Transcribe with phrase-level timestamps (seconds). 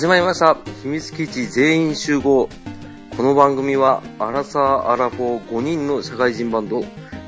[0.00, 0.56] 始まりました。
[0.82, 2.48] 秘密基地全員集合。
[3.18, 6.82] この番組は、アラサー・アラフォー5人の社会人バンド、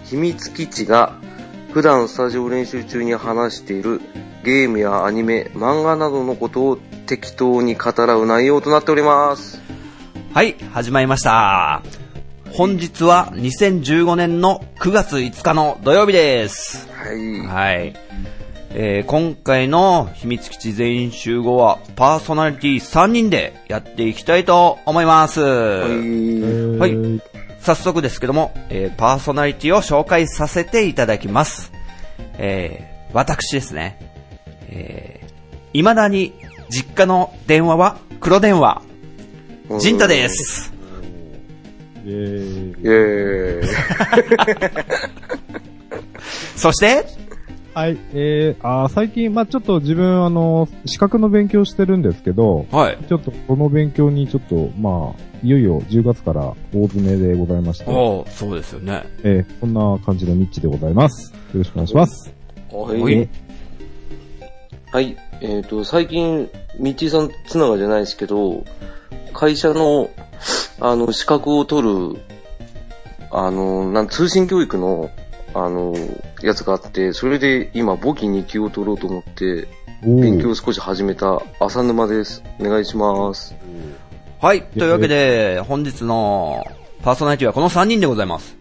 [0.07, 1.12] 秘密基地が、
[1.75, 4.00] 普段スタジオ練習中に話している
[4.43, 9.61] ゲームやアニメ、漫画などのことを適当に語らう内容となっております。
[10.32, 11.82] はい、始まりました。
[12.53, 16.89] 本日は2015年の9月5日の土曜日です。
[16.90, 17.46] はい。
[17.46, 17.95] はい。
[18.75, 25.40] えー今回の秘密基地全員集合はパーソナリティ3人でやっていきたいと思います。
[25.40, 26.79] はい。
[26.79, 27.22] はい。
[27.61, 31.72] 早速ですけども、えーパーソナリティを紹介させていただきます。
[32.39, 33.98] えー私ですね。
[34.69, 35.27] えー、
[35.73, 36.33] 未だに
[36.70, 38.81] 実家の電話は黒電話、
[39.81, 40.73] ジンタです。
[42.05, 43.69] イェーイイェーイ。
[46.56, 47.05] そして、
[47.75, 52.98] はい、えー、あー最近、まあちょっと自分、あの、資格の勉強してるんですけど、はい。
[53.09, 59.05] ちょっとこの勉強にちょっと、まあいよいよ10月から大詰めでございまして、おーそうですよね。
[59.23, 61.33] えー、こんな感じのミッチでございます。
[61.33, 62.33] よろしくお願いします。
[62.70, 63.00] はい。
[63.00, 63.28] はい
[64.93, 65.17] はい。
[65.41, 68.62] えっ、と、最近、ミッチーさんつながじゃないですけど、
[69.33, 70.11] 会社の、
[70.81, 72.20] あの、資格を取る、
[73.31, 75.09] あの、なん通信教育の、
[75.55, 75.95] あの、
[76.47, 79.69] やつがあって、それで今、簿記2級を取ろうと思って、
[80.05, 82.43] お勉強をー少し始めた浅沼です。
[82.59, 83.55] お願いします。
[84.41, 84.62] はい。
[84.62, 86.65] というわけで、本日の
[87.03, 88.57] パーソナリティはこの3人でございます。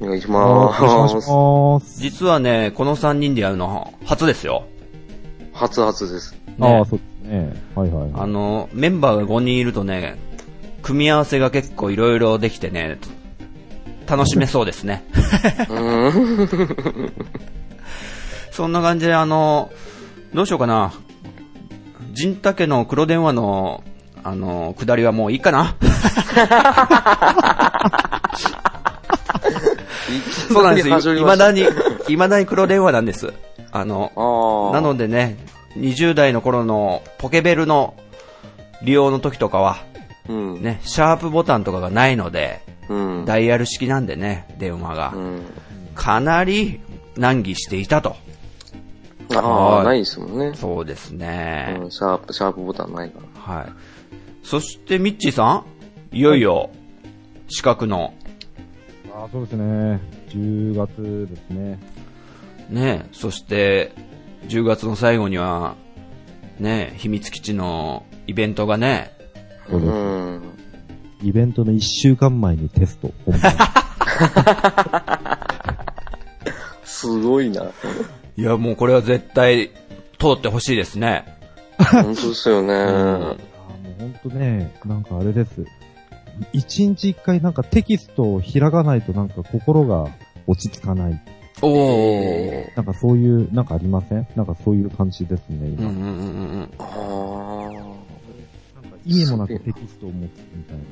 [0.00, 0.74] お願いしま
[1.20, 1.30] す。
[1.30, 2.00] ます。
[2.00, 4.64] 実はね、この3人でやるの初ですよ。
[5.52, 6.32] 初々です。
[6.32, 7.52] ねああ、そうですね。
[7.74, 8.10] はいはい。
[8.14, 10.18] あの、メンバーが5人いるとね、
[10.82, 12.98] 組み合わせが結構いろいろできてね、
[14.10, 15.04] 楽しめそうですね。
[18.50, 19.70] そんな感じで、あの、
[20.34, 20.92] どうしようかな。
[22.12, 23.84] 陣太家の黒電話の、
[24.24, 25.76] あの、下りはもういいかな
[30.48, 30.94] そうなんですよ。
[30.94, 31.64] 始まだに、
[32.08, 33.32] 未だに黒電話なんです。
[33.70, 34.72] あの。
[34.74, 35.36] なのでね、
[35.76, 37.94] 20代の頃のポケベルの
[38.82, 39.78] 利用の時とかは、
[40.28, 40.62] うん。
[40.62, 42.60] ね、シャープボタンとかがないので、
[42.90, 43.24] うん。
[43.24, 45.18] ダイヤル式なんでね、電話がう。
[45.18, 45.42] ん。
[45.94, 46.80] かなり
[47.16, 48.16] 難儀していたと。
[49.32, 50.52] ああ、はいないですもんね。
[50.54, 51.78] そうですね。
[51.80, 53.54] うん、シャープ、シャープボタンないから。
[53.54, 53.72] はい。
[54.42, 55.64] そして、ミッチーさ
[56.12, 56.70] んいよいよ、
[57.48, 58.12] 資格の、
[59.14, 60.00] あーそうですね。
[60.28, 61.78] 10月ですね。
[62.70, 63.92] ね、そして、
[64.48, 65.76] 10月の最後には、
[66.58, 69.12] ね、秘密基地のイベントがね、
[69.68, 69.80] そう。
[69.80, 70.42] ん。
[71.22, 73.12] イベントの1週間前にテスト。
[73.24, 73.52] 本番
[76.84, 77.64] すごいな。
[78.36, 79.70] いや、もうこれは絶対、
[80.18, 81.24] 通ってほしいですね。
[81.78, 82.74] 本当ですよね。
[82.74, 83.38] もう
[83.98, 85.64] 本当ね、なんかあれです。
[86.52, 90.08] 一日一回なんかテキストを開かないとなんか心が
[90.46, 91.22] 落ち着かない。
[91.62, 94.26] おなんかそういう、なんかありません？
[94.36, 95.90] なんかそういう感じですね、今。
[95.90, 96.70] うんうんうんうん。
[96.78, 97.70] あ
[99.04, 100.82] 意味もなくテキストを持つみたいな。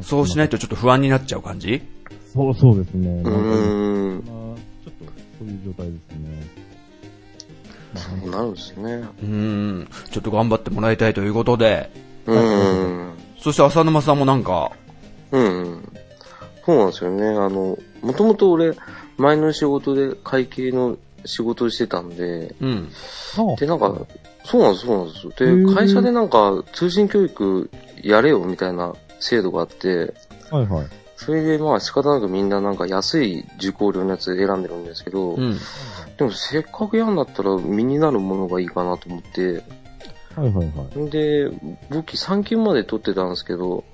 [0.00, 1.82] そうしないとちょっと不安になっちゃう感じ？
[2.32, 3.22] そうそうですね。
[3.24, 3.28] あ。
[3.28, 4.22] うなん
[4.84, 5.04] ちょっと
[5.38, 6.62] そういう状態ですね。
[7.94, 9.04] そうなるんですね。
[9.22, 9.88] うん。
[10.10, 11.90] ちょっと頑張ってもらいたいということで、
[12.26, 13.12] うん。
[13.38, 14.72] そして浅沼さんもなんか、
[15.30, 15.92] うん。
[16.64, 17.26] そうなんですよね。
[17.26, 18.74] あの、もともと俺、
[19.18, 22.88] 前の仕事で会計の仕事をしてたんで、うん。
[23.36, 24.06] あで、なんか、
[24.44, 25.28] そうなんです、そうなんです
[25.68, 27.70] で、会社でなんか、通信教育
[28.02, 30.14] やれよみたいな制度があって、
[30.50, 30.86] はいはい。
[31.16, 35.56] それでまあ仕方なくみんななんか安い受講料のやつ選んでるんですけど、うん。
[36.16, 39.62] でもせっかくやんだったら身になるものがいいかなと思って、
[40.34, 41.10] はいはいはい。
[41.10, 41.50] で、
[41.90, 43.84] 僕3級まで取ってたんですけど、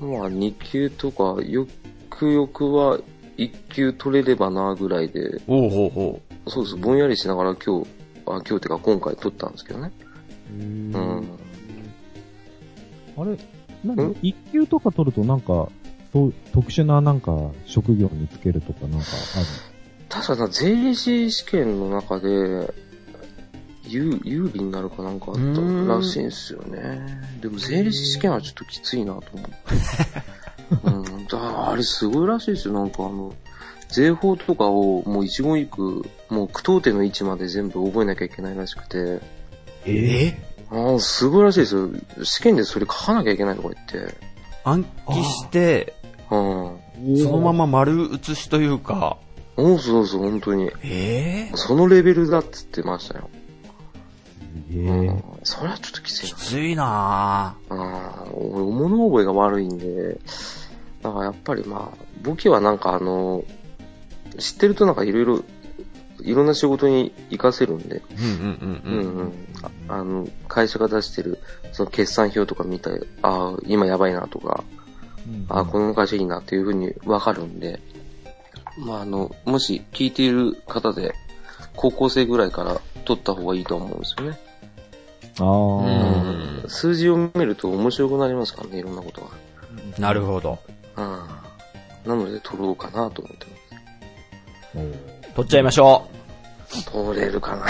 [0.00, 1.66] まあ2級とか、よ
[2.10, 2.98] くよくは
[3.36, 7.88] 1級取れればなぐらいで、おうほうほそうです、ぼんやりしながら今日、
[8.26, 9.92] あ、今日ってか今回取ったんですけどね。
[10.52, 11.28] ううん。
[13.16, 13.36] あれ、
[13.84, 15.68] なん一級とか取るとなんか、
[16.12, 19.06] そう、特殊ななんか、職業につけるとかなんか
[20.08, 22.72] 確かな、税理士試験の中で、
[23.84, 27.00] 有、有利になるかなんかあったらしいんですよね。
[27.40, 29.56] でも税理士試験はちょっときついなと思って。
[30.84, 32.74] うん、だあれすごいらしいですよ。
[32.74, 33.34] なんかあの、
[33.88, 39.22] 税法とかをもう一言一句、もう句読点の位置まで全部覚えなきゃいけないらしくて、う。
[39.86, 40.51] ええ？
[40.72, 41.90] ああ、すごいらしいですよ。
[42.24, 44.16] 試験でそれ書かなきゃいけないとか言って。
[44.64, 45.94] 暗記して、
[46.30, 47.18] うん。
[47.18, 49.18] そのまま丸写しというか、
[49.56, 50.70] そうそうそう、本当に。
[50.82, 53.28] ええそのレベルだっつってましたよ。
[54.70, 55.24] げえうん。
[55.42, 57.76] それはちょっときついきついなな。
[57.76, 58.54] うん。
[58.54, 60.18] 俺、物覚えが悪いんで、
[61.02, 63.44] だからやっぱりまあ、簿記はなんかあの、
[64.38, 65.44] 知ってるとなんかいろいろ、
[66.20, 68.98] いろんな仕事に活かせるんで、うんうんうんうん。
[68.98, 69.32] うんうん。
[69.88, 71.38] ああの、会社が出してる、
[71.72, 74.64] その決算表とか見たり、ああ、今やばいなとか、
[75.48, 77.80] ああ、この会社いいなっていうふうにわかるんで、
[78.78, 81.14] まああの、もし聞いている方で、
[81.76, 84.38] 高校生ぐらいから取った方がいいと思うんですよね。
[85.38, 85.46] ああ。
[85.46, 89.28] うん数字を見ると面白くなりますからね、いろんなこと
[89.98, 90.58] なるほど。
[90.96, 91.04] が。
[92.04, 92.18] うん。
[92.18, 93.46] なので取ろうかなと思って
[94.74, 96.08] ま取っちゃいましょ
[96.68, 96.84] す。
[96.90, 97.66] 取れるかな。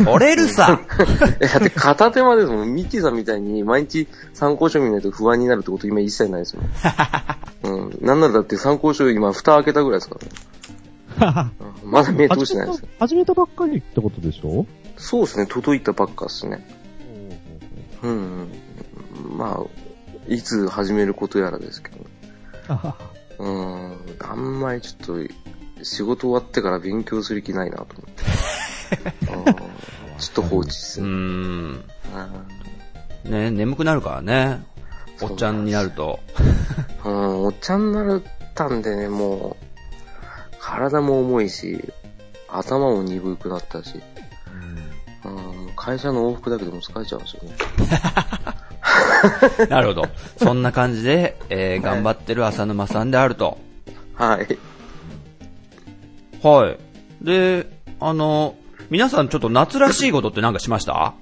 [0.00, 0.04] う。
[0.04, 0.80] 取れるさ。
[1.40, 2.74] えだって片手間ですもん。
[2.74, 6.66] ミッチーさんみたいに毎日参考書見ないと不安になるってこと今一切ないですもん。
[7.62, 7.98] うん。
[8.00, 10.32] なんならだって参考書今蓋開けたぐらいですからね。
[11.20, 12.84] うんまだ目通してないです。
[12.98, 14.66] 始めたばっかりってことでしょ？
[14.98, 16.66] そうですね、届いたばっかですね。
[18.02, 19.38] うん、うん。
[19.38, 19.66] まあ、
[20.28, 21.96] いつ始めることやらですけど。
[23.38, 23.92] うん。
[24.20, 25.34] あんまりちょっと、
[25.86, 28.24] 仕事終わってから勉強する気ないなと思って。
[29.32, 29.56] うん
[30.18, 31.12] ちょっと放置ですうーね。
[31.12, 31.84] ん。
[33.26, 34.64] うんね、眠くなるからね。
[35.20, 36.20] おっちゃんになると。
[37.04, 38.22] うん、おっちゃんになっ
[38.54, 41.92] たんでね、もう、体も重いし、
[42.48, 44.00] 頭も鈍くなったし、
[45.24, 47.56] うん、会社の往復だけでも疲れちゃうんですよね。
[49.68, 50.08] なるほど。
[50.38, 53.58] そんな感じで、えー頑張ってる浅沼さんであると。
[54.14, 54.58] はい。
[56.42, 57.24] はい。
[57.24, 57.66] で、
[58.00, 58.54] あの、
[58.90, 61.14] 皆さんちょっと夏らしいことってなんかしました？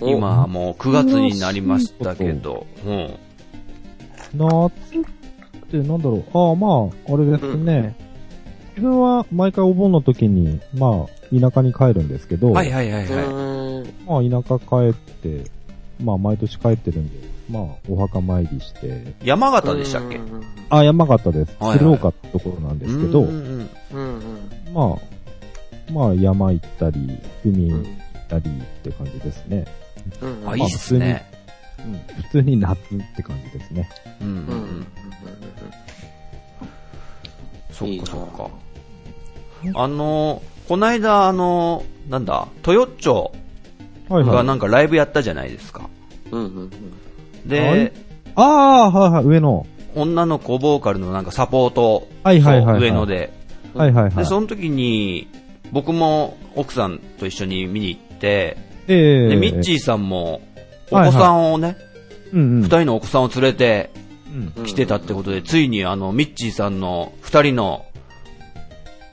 [0.00, 2.66] お今もう9月になりましたけど。
[2.86, 3.14] うん。
[4.34, 4.70] 夏っ
[5.70, 6.24] てなんだろう？
[6.34, 7.96] ああ、まあ、あれですね。
[8.76, 14.28] 自分は毎回お盆の時に、まあ、田舎に帰るんですけど、はいはいはいうはい。
[14.30, 15.50] まあ、田舎帰って、
[16.02, 20.16] まあ、毎年帰ってるんで、まあ、お墓参りして、山形でしたっけ？
[20.16, 21.56] うんあ、山形です。
[21.58, 24.18] はいはい鶴岡ってところなんですけど、うんうんうん
[24.66, 24.74] うん。
[24.74, 27.92] まあ、まあ、山行ったり、海うん行っ
[28.28, 29.64] たりって感じですね。
[30.20, 31.24] うんあ、いいっすね。
[31.78, 32.80] うん、普通に夏っ
[33.16, 33.88] て感じですね。
[34.20, 34.38] うんうんう
[34.80, 34.86] ん。
[37.72, 38.50] そっかそっか。
[39.74, 43.32] あの、こないだあの、なんだ、豊町
[44.08, 44.36] はいはい。
[44.36, 45.88] がなんかライブやったじゃないですか。
[46.30, 46.70] うんうんうん。
[47.48, 47.92] で、
[48.34, 49.66] ああ、はいはい、上の。
[49.94, 53.32] 女の子ボーカルのなんかサポート、はいはいはいはい上野で。
[53.74, 54.26] で、はいはいはい。
[54.26, 55.28] その時に、
[55.72, 58.56] 僕も奥さんと一緒に見に行って、
[58.86, 60.40] ええで、ミッチーさんも、
[60.90, 61.76] おはいはい子さんをね、
[62.32, 62.62] うんうん。
[62.62, 63.90] 二人のお子さんを連れて
[64.56, 67.86] うん来てたってことで、ついにあの、ミッチーさんの二人の、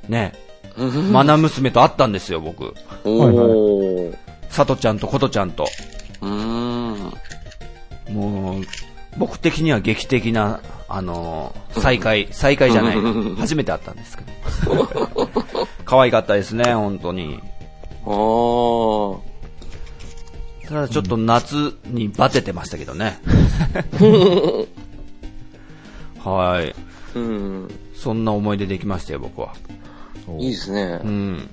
[0.08, 0.34] ね、
[0.78, 2.74] うんマナ娘と会ったんですよ、僕。
[3.06, 4.18] おー。
[4.50, 5.66] さとちゃんとことちゃんと。
[6.22, 6.65] うーん。
[8.10, 8.64] もう、
[9.18, 12.98] 僕的には劇的な、あのー再会、再会じゃない。
[13.38, 14.24] 初めて会ったんですけ
[14.66, 15.68] ど。
[15.86, 17.40] 可愛かったですね、本当に。
[18.06, 19.20] あー。
[20.68, 23.20] ただちょっと夏にバテてましたけどね。
[26.24, 26.76] はい。
[27.16, 27.72] うん。
[27.96, 29.54] そんな思い出できましたよ、僕は。
[30.40, 31.08] いいですねう。
[31.08, 31.50] ん。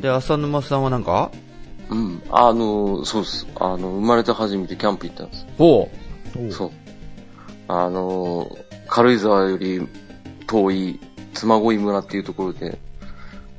[0.00, 1.30] で、浅沼さんはなんか？
[1.90, 2.22] うん。
[2.30, 3.46] あの、そうです。
[3.56, 5.46] あの、生まれて初めてキャンプ行ったんです。
[5.58, 5.88] おう。
[6.50, 6.70] そう。
[7.68, 8.56] あの、
[8.88, 9.86] 軽井沢より
[10.46, 11.00] 遠い
[11.34, 12.78] 妻恋村っていうところで、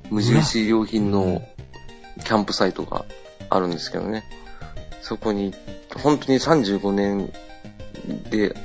[0.09, 1.41] 無印良品の
[2.23, 3.05] キャンプサイトが
[3.49, 4.23] あるんですけどね。
[5.01, 5.53] そこに、
[6.01, 7.31] 本当に35年
[8.29, 8.55] で、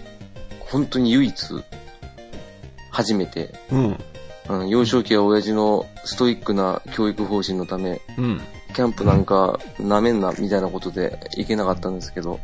[0.60, 1.64] 本当に唯一、
[2.90, 3.98] 初めて、うん。
[4.48, 8.40] うん、幼少期は親父のストイックな教育方針のため、うん。
[8.76, 12.40] キャンプなんか舐めんな、みたいなことで行けなかったんですけど、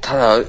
[0.00, 0.44] ただ、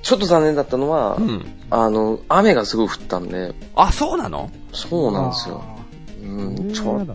[0.00, 1.44] ちょっと残念だったのは、うん。
[1.68, 4.50] あの、雨がすごい降ったんで、あ、そうなの？
[4.72, 5.62] そうなんですよ。
[6.22, 7.06] うん、ちょっ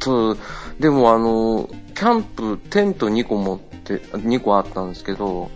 [0.00, 0.36] と、
[0.80, 5.48] でもあの、キャンプテント2個持って、2個あったんですけど、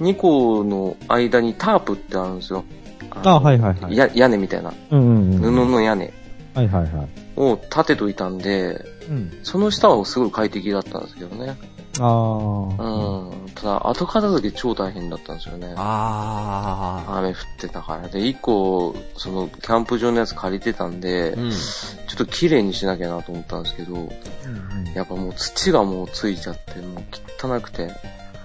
[0.00, 2.64] 2個の間にタープってあるんですよ。
[3.10, 3.94] あ、はいはいはい。
[3.96, 5.66] や屋根みたいな、うんうんうん。
[5.66, 6.14] 布の屋根
[6.56, 7.08] はいはいはい。
[7.36, 9.38] を立てといたんで、うん。
[9.42, 11.58] その下はすごい快適だったんですけどね。
[12.00, 12.82] ああ。
[12.82, 13.48] うん。
[13.54, 15.74] ただ、後片付け超大変だったんですよね。
[15.76, 18.08] あ雨降ってたから。
[18.08, 21.38] で、一個、その、キャンプ場のやつ借りてたんで、ー。
[21.38, 21.50] うん。
[21.50, 27.02] ちょっと綺麗にしなきゃなと思ったんですけど、うんうんやっぱもう土がもうついちゃって、もう
[27.38, 27.90] 汚くて、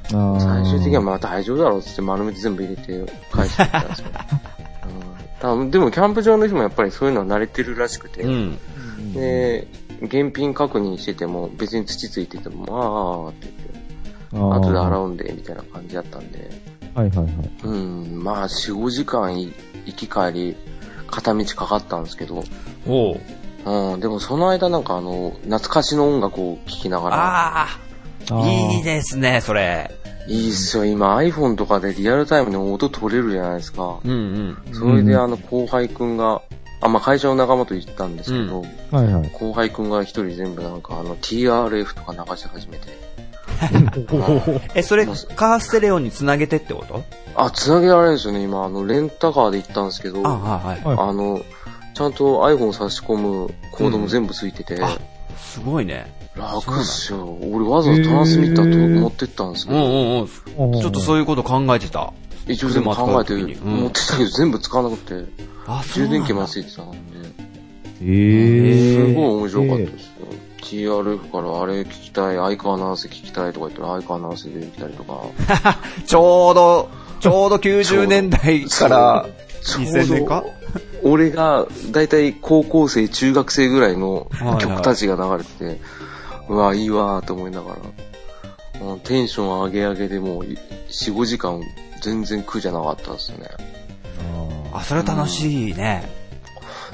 [0.10, 4.20] 最終的にはまあ大丈夫だろうっつって丸めて全部入れて返してったんですけど。
[5.42, 8.60] でもキャンプ場の人もやっぱりそういうのは慣れてるらしくて、うん。
[9.14, 9.68] で、
[10.02, 13.48] 現品確認してても、別に土ついてても、ああって
[14.32, 16.50] 言って、後で洗うんで、みたいな感じだったんで、
[16.94, 17.28] はいはいはい。
[17.64, 19.54] うん、まあ、4、5時間い
[19.86, 20.56] 行き帰り、
[21.08, 22.44] 片道かかったんですけど、
[22.88, 23.20] おう。
[23.64, 27.68] うん、でもその間なんかあの、懐かしの音楽を聴きながら、あ
[28.32, 29.92] あいいですね、それ。
[30.28, 34.00] いいっすよ、今 iPhone とかでリアルタイムで音取れるじゃないですか。
[34.04, 34.14] うんう
[34.72, 34.74] ん。
[34.74, 36.42] それであの、後輩くんが、
[36.82, 38.62] あ、まあ、会社の仲間と行ったんですけど、
[38.92, 39.30] はいはい。
[39.34, 42.88] 後輩くんが一人全部なんかあの、TRF とか流し始めて、
[44.74, 47.04] え、それ、カーステレオにつなげてってこと？
[47.36, 50.96] あ、繋げられるんですよね、今、あの、レンタカーで行ったんですけど、あ、あはいはい。
[50.96, 51.42] はいの、
[51.94, 54.98] ちゃんと iPhone 差し込むコードも全部ついてて、あ、
[55.38, 56.12] すごいね。
[56.36, 57.38] 楽っすよ。
[57.52, 58.72] 俺わざわざトランスミッター。
[58.72, 60.82] と持ってったんですけうんど、うんうん。
[60.82, 62.14] ちょっとそういうこと考えてた。
[62.48, 65.32] 一応全部考えて持ってたけど全部使わなくて、
[65.68, 66.98] あ、充電器までついてたんで、
[68.02, 70.12] ええすごい面白かったですよ。
[70.62, 75.24] TRF からあれ聞きたい、相川ナース聞きたいとか言ったら相川ナース出てきたりとか、
[76.08, 79.26] ちょうど、ちょうど90年代から
[79.64, 79.86] ちょう。
[79.86, 80.44] ど2000年か？
[81.04, 85.82] 俺が、だいたい高校生、中学生ぐらいの曲たちが流れてて、
[86.52, 87.78] うわ、いいわーと思いながら、
[88.82, 90.58] うんテンション上げ上げでもう、4、
[91.14, 91.62] 5時間
[92.02, 93.48] 全然苦じゃなかったですね。
[94.74, 96.10] あ、それ楽しいね。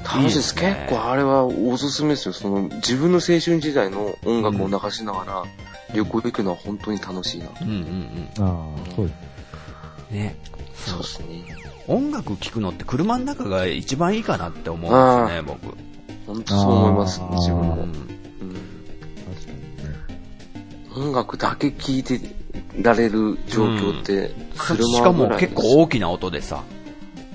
[0.03, 0.29] 楽しいです。
[0.29, 2.33] いいですね結構あれはおすすめですよ。
[2.33, 5.43] その、自分の青春時代の音楽を流しながら、
[5.95, 7.47] 旅行行くのは本当に楽しいな。
[7.61, 9.15] うんうんああ、そうです。
[10.11, 10.17] うん。
[10.17, 10.35] ね。
[10.75, 11.55] そうですね。
[11.87, 15.75] 音楽聴くのって車の中が一番いいかなって思うんですね、僕。
[16.27, 17.87] 本当そう思います、自分も。
[20.97, 22.19] 音楽だけ聴いて
[22.81, 26.63] られる状況って、車しかも結構大きな音でさ。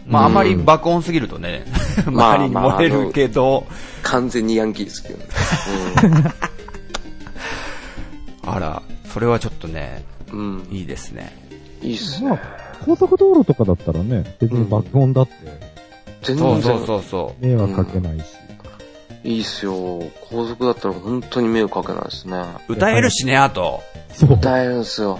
[0.04, 1.64] まああまり爆音すぎるとね、
[2.10, 3.66] まあ周りに漏れるけど、
[4.02, 5.24] 完全にヤンキーですけどね。
[8.44, 10.38] あら、それはちょっとね、うん。
[10.38, 10.68] うん。
[10.72, 11.32] いいですね。
[11.80, 12.40] いいっすまあね。、
[12.84, 15.32] 高速道路とかだったらね、別に爆音だって
[16.22, 18.24] 全そうそう然そうそ迷惑かけないし。
[19.24, 20.02] いいっすよ。
[20.28, 22.42] 高速だったら本当に迷惑かけないですね。
[22.68, 22.72] う。
[22.72, 23.82] 歌えるしね、あと。
[24.12, 24.32] そう。
[24.34, 25.18] 歌えるんすよ。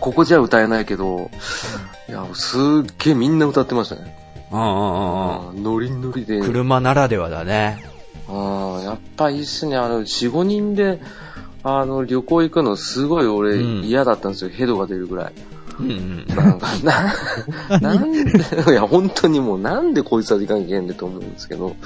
[0.00, 1.30] ここじゃ歌えないけど、
[2.08, 2.60] いや、すっ
[2.98, 4.16] げえみんな歌ってましたね。
[4.52, 5.56] うんうんうんうん。
[5.56, 6.40] うんノリノリで。
[6.40, 7.84] 車ならではだね。
[8.28, 9.76] うん、やっぱいいっすね。
[9.76, 11.00] あの、4、5人で、
[11.62, 14.50] あの、旅行行くのすごい俺うん嫌だったんですよ。
[14.50, 15.32] ヘドが出るぐらい。
[15.78, 16.26] うんうん。
[16.28, 18.20] なんか、な、なんで、
[18.70, 21.76] いや、本当にもうなんでこいつは行かなきゃいけんねんと思うんですけど。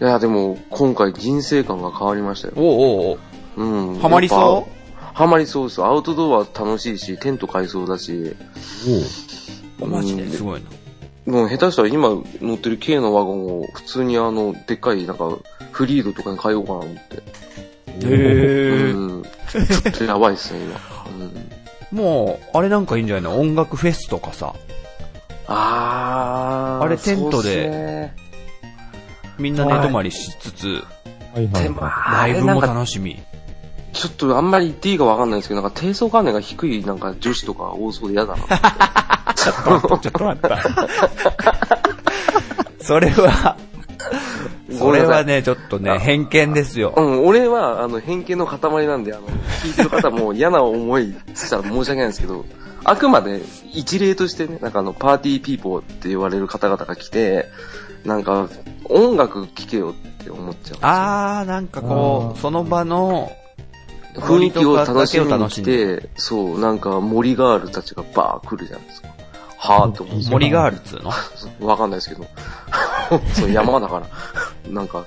[0.00, 2.54] いや、でも、今回人生観が変わりましたよ。
[2.56, 3.18] おうおう
[3.58, 3.98] おううん。
[3.98, 4.70] ハマりそう？
[4.70, 4.72] う
[5.14, 5.82] ハマりそうです。
[5.82, 8.36] アウトドアは楽しいし、テント買いそうだし、
[9.80, 10.28] おマジで？
[10.28, 10.62] すごい
[11.26, 11.32] な。
[11.32, 12.10] もう下手したら今
[12.42, 15.38] 乗ってる K のワゴンを普通にあの、でっかいなんか、
[15.72, 17.22] フリードとかに変えようかなと思って。
[18.06, 19.22] へうん。
[19.22, 20.78] ちょっとやばいっすね、今。
[21.92, 21.96] うん。
[21.98, 23.40] もう、あれなんかいいんじゃないの？
[23.40, 24.54] 音楽フェスとかさ。
[25.46, 26.84] あー。
[26.84, 28.12] あれテントで
[29.38, 33.20] みんな寝泊まりしつつ、はいはいでもはライブも楽しみ。
[33.92, 38.42] ちょっとあんまり言っていいかわかんないですけど、なんか低層関連が低いなんか女子とか多そうで嫌だな。
[39.34, 40.58] ちょっと待った。
[42.80, 43.56] それは、
[44.78, 47.00] それはね、ちょっとね、偏見ですよう。
[47.00, 49.26] ん、俺は、あの、偏見の塊なんで、あの、
[49.62, 52.44] 聞いてる方も嫌な思いしたら申し訳ないんですけど、
[52.84, 53.40] あくまで
[53.72, 57.48] 一例としてね、なんかあの、パーティーピーポーって言われる方々が来て、
[58.06, 58.48] なんか、
[58.88, 60.78] 音楽聴けよって思っちゃう。
[60.82, 63.30] あー、なんかこう、その場の、
[64.16, 69.08] 雰囲気を楽しみにて、そう、なんか森ガールたちがバー来るじゃないですか。
[69.58, 71.10] はぁって思う森ガールっつうの？
[71.66, 72.26] わかんないですけど。
[73.34, 74.06] そう、山だから。
[74.70, 75.04] なんか、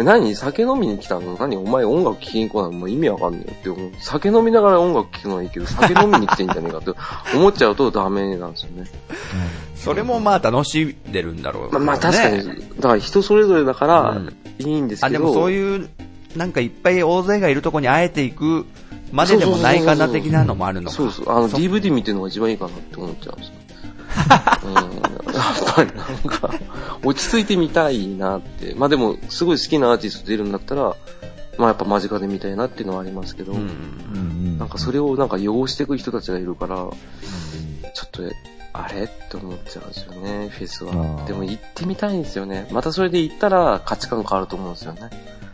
[0.00, 0.34] え何？
[0.34, 1.36] 酒飲みに来たの？
[1.38, 1.56] 何？
[1.56, 2.78] お前音楽聴きに来ないの？
[2.78, 3.90] もう意味わかんねえよって思う。
[3.98, 6.92] 酒飲みながら音楽聴くのはいいけど、酒飲みに来てんじゃねえかって
[7.36, 8.90] 思っちゃうとダメなんですよね。
[9.76, 15.16] それもまあ楽しんでるんだろう、まあ、まあ確かに、だから人それぞれだからうんいいんですけど。
[15.16, 15.88] あ、でもそういう、
[16.36, 18.66] なんかいっぱい大勢がいるとこにあえていく
[19.12, 20.96] まででもないかな的なのもあるのか。
[20.96, 21.30] そうそう。
[21.30, 23.54] あの、そ DVD 見てるのが一番いいかなって思っちゃうんですよ。
[24.64, 26.50] うん、やっぱりなんか、
[27.04, 28.74] 落ち着いてみたいなって。
[28.76, 30.96] まあでも、すごい好きなアーティスト出るんだったら、
[31.58, 33.58] まあやっぱ間近で見たいなっていうのはありますけど、うん。
[33.58, 33.62] い。
[33.62, 36.90] うんなんかそれをなんか汚していく人たちがいるから、ちょ
[38.06, 38.22] っと、
[38.72, 39.04] あれ？
[39.04, 41.24] って思っちゃうんですよね、フェスは。
[41.26, 42.68] でも行ってみたいんですよね。
[42.70, 45.10] またそれで行ったら価値観変わると思うんですよね。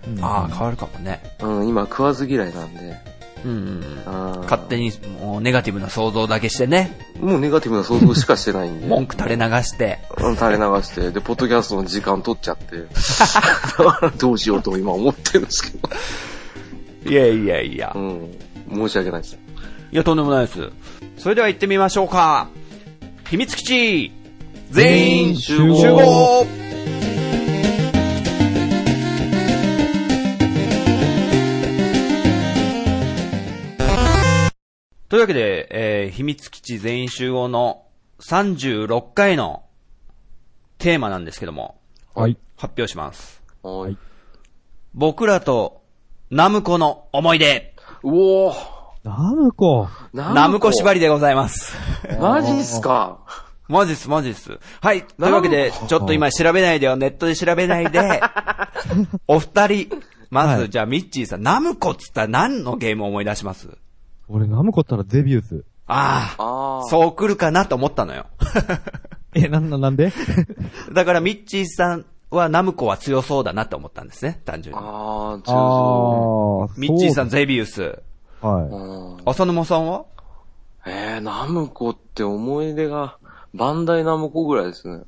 [0.09, 1.21] うんああ、変わるかもね。
[1.41, 2.97] うん、今食わず嫌いなんで、
[3.45, 8.87] うんうん勝手にもうネガティブな想像だけしてね、もうネガティブな想像しかしてないんで。
[8.87, 12.87] 文句垂れ流して、うん垂れ流して、で、ポッドキャストの時間取っちゃって、
[14.19, 15.89] どうしようと今思ってるんですけど。
[17.11, 17.99] いやいやいやう。
[17.99, 18.39] ん。
[18.75, 19.39] 申し訳ないです。
[19.93, 20.71] いや、とんでもないです。
[21.19, 22.49] それでは行ってみましょうか。
[23.31, 24.13] 秘密基地
[24.71, 26.47] 全員集全員集合
[35.09, 37.85] というわけで、えー秘密基地全員集合の
[38.21, 39.63] 36回の
[40.79, 41.79] テーマなんですけども、
[42.15, 42.37] はい。
[42.57, 43.43] 発表します。
[43.63, 43.97] はい。
[44.95, 45.83] 僕らと
[46.31, 48.09] ナムコの思い出、う
[48.49, 48.57] おー
[49.05, 49.89] ナムコ？
[50.13, 50.99] ナムコ縛り。
[50.99, 51.77] りでございます。
[52.21, 53.21] マジっすか？
[53.69, 54.59] マジっす、マジっす。
[54.81, 55.05] はい。
[55.05, 58.01] というわけで、ちょっと今調べないでよ、ネットで調べないで、
[59.29, 63.69] お二人、まず、はいじゃあ、ミッチーさん、ナムコっつったら何のゲームを思い出します？
[64.29, 65.65] 俺ナムコったらゼビウス。
[65.87, 66.83] ああ、ああ。
[66.89, 68.27] そう来るかなと思ったのよ。
[69.35, 70.13] え、なんだ、なんで？
[70.93, 74.81] だから、ミッチーさんはナムコは強そうだなと思ったんですね、単純に。
[74.83, 78.01] ああ、あ強ーミッチーさん、ゼビウス。
[78.43, 78.65] だはい。
[78.67, 78.77] う
[79.15, 80.05] ん浅沼さんは？
[80.87, 83.19] えー、ナムコって思い出が、
[83.55, 85.03] バンダイナムコぐらいですね。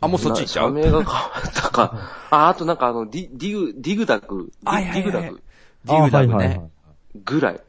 [0.00, 0.68] あ、もうそっち行っちゃう？
[0.68, 1.92] 社名が変わったか。
[2.30, 4.50] あ、あとなんかあの、ディ、ディグ、ディグダグ。
[4.64, 5.42] デはいはいはいィグダグ
[5.84, 6.70] ディグダグあはいはいはね
[7.14, 7.18] い。
[7.24, 7.60] ぐらい。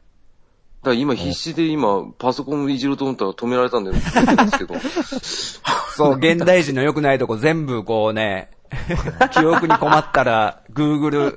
[0.88, 4.74] だから今必死で今、パソコンいじろうと思ったら止められたんで、ですけど。
[5.94, 8.50] そう、現代人の良くないとこ全部こうね、
[9.32, 11.36] 記憶に困ったら、Google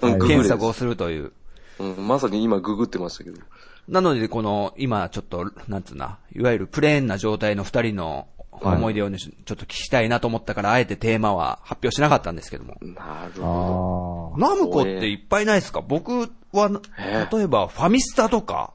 [0.00, 1.32] 検れ索をするという。
[1.78, 3.40] うん、まさに今ググってましたけど。
[3.88, 12.76] なので、この、今ちょっと、なんつうな、いわゆるプレーンな状態の二人の思い出をね、ちょっと聞きたいなと思ったから、あえてテーマは発表しなかったんですけども。
[12.82, 15.80] なるほあナムコっていっぱいないですか？
[15.80, 18.72] 僕は、え例えばファミスタとか、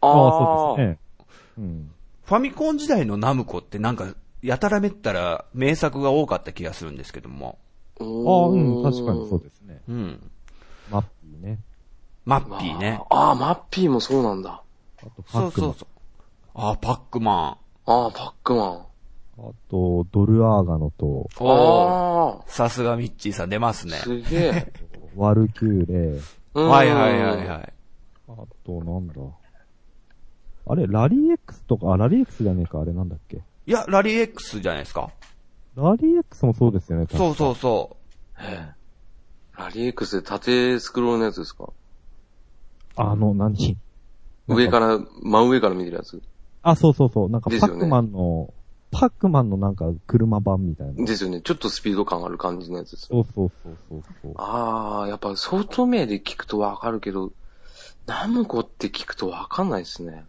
[0.00, 0.06] あ。
[0.06, 0.12] ど。
[0.12, 0.98] ああ、あそうですね。
[1.58, 1.90] うん。
[2.24, 7.58] ファミコン時代のナムコってなんか、やたらめったら名作が多かった気がするんですけども。
[8.00, 8.04] あ。
[8.04, 9.80] あうん、確かにそうですね。
[9.88, 10.30] うん。
[10.90, 11.58] マッピーね。
[12.24, 13.00] マッピーね。
[13.10, 14.62] ああ、マッピーもそうなんだ。
[15.00, 15.88] あと、パックマンそうそうそう。
[16.54, 18.84] あ、パックマああ、パックマン。
[19.38, 21.08] あと、ドルアーガノと、ン。
[21.40, 22.40] おー。
[22.40, 23.96] あさすがミッチーさん出ますあ、ね。
[23.98, 24.72] すげえ。
[25.16, 26.20] ワルキューレ、
[26.54, 27.72] うんはいはいはいはい。
[28.28, 28.34] あ
[28.66, 29.14] と、なんだ。
[30.68, 33.36] あれ、ラリー X とか、あ、ラリー X じゃねえか、あれなんだっけ？
[33.66, 35.10] いや、ラリー X じゃないですか
[35.76, 37.96] ラリー X もそうですよね、そうそうそ
[38.40, 38.78] ええ
[39.60, 41.64] ラリー X で縦スクロールのやつですか？
[41.64, 41.72] う。
[42.96, 43.76] あの、何？
[44.46, 46.22] 上から、真上から見てるやつ。
[46.62, 47.30] あ、そうそうそう。
[47.30, 48.52] なんか、パックマンの、
[48.90, 51.04] パックマンのなんか、車版みたいな。
[51.04, 51.40] ですよね。
[51.42, 53.06] ちょっとスピード感ある感じのやつです。
[53.08, 54.32] そうそうそうそうそう。
[54.36, 57.32] ああ、やっぱ外名で聞くとわかるけど、
[58.06, 60.24] ナムコって聞くとわかんないですね。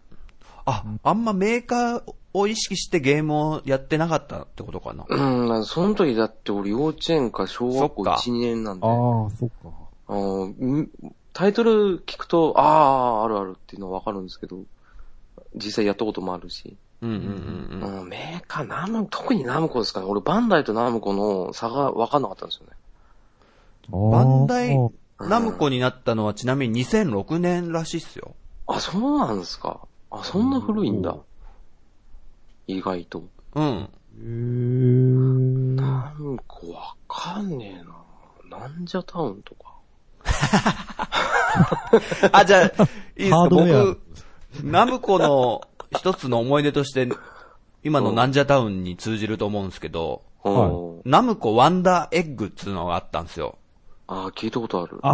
[0.70, 1.00] う。
[1.04, 5.06] あ、あんまメーカーを意識してゲームをやってなかったってことかな。
[5.08, 8.86] うん、その時だって俺幼稚園か小学校そっか1、2年なんで。
[8.86, 8.94] ああ、
[9.38, 9.70] そっか。
[10.08, 10.92] あーん
[11.34, 14.58] タイトル聞くと、ああ、あるあるっていうのはわかるんですけど、
[15.56, 16.76] 実際やったこともあるし。
[17.02, 17.20] うんうんう
[17.78, 18.00] んうん。
[18.02, 20.06] うん、メーカー、ナム、特にナムコですかね。
[20.08, 22.74] 俺バンダイとナムコの差がわかんなかったんですよね。
[24.12, 28.36] バンダイうんナムコになったのはちなみに2006年らしいっすよ。
[28.68, 29.82] あ、そうなんですか。
[30.12, 31.16] あ、そんな古いんだ。
[32.68, 33.24] 意外と。
[33.56, 33.66] うん。
[33.66, 35.76] へー。
[35.76, 38.58] ナムコわかんねえな。
[38.60, 39.76] なんじゃタウンとか。
[42.32, 42.70] あ、じゃあ、いい
[43.18, 43.36] ですか？
[43.38, 44.00] ハードウェア僕、
[44.64, 45.62] ナムコの
[45.96, 47.10] 一つの思い出として、
[47.84, 53.58] 今のなんじゃタウンに通じると思うんですけど、うんナムコワンダーエッグっつうのがあったんですよ。
[54.08, 55.00] あー聞いたことある。
[55.02, 55.14] あー、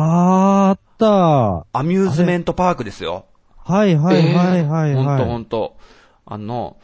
[0.70, 1.10] あった。
[1.12, 3.26] はアミューズメントパークですよ。
[3.68, 5.26] いはいはいはいほんとはい。
[5.26, 5.78] ほんと。
[6.26, 6.78] あの、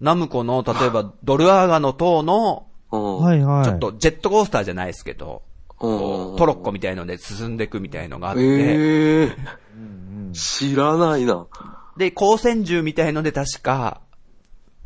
[0.00, 3.18] ナムコの、例えば、ドルアーガの塔の、うん。
[3.20, 3.64] はいはい。
[3.64, 5.42] ちょっとジェットコースターじゃないですけど、
[5.80, 9.36] うん、トロッコみたいので進んでいくみたいのがあって、ええ
[9.76, 11.46] うんうん知らないな。
[11.96, 14.00] で、光線銃みたいので確か、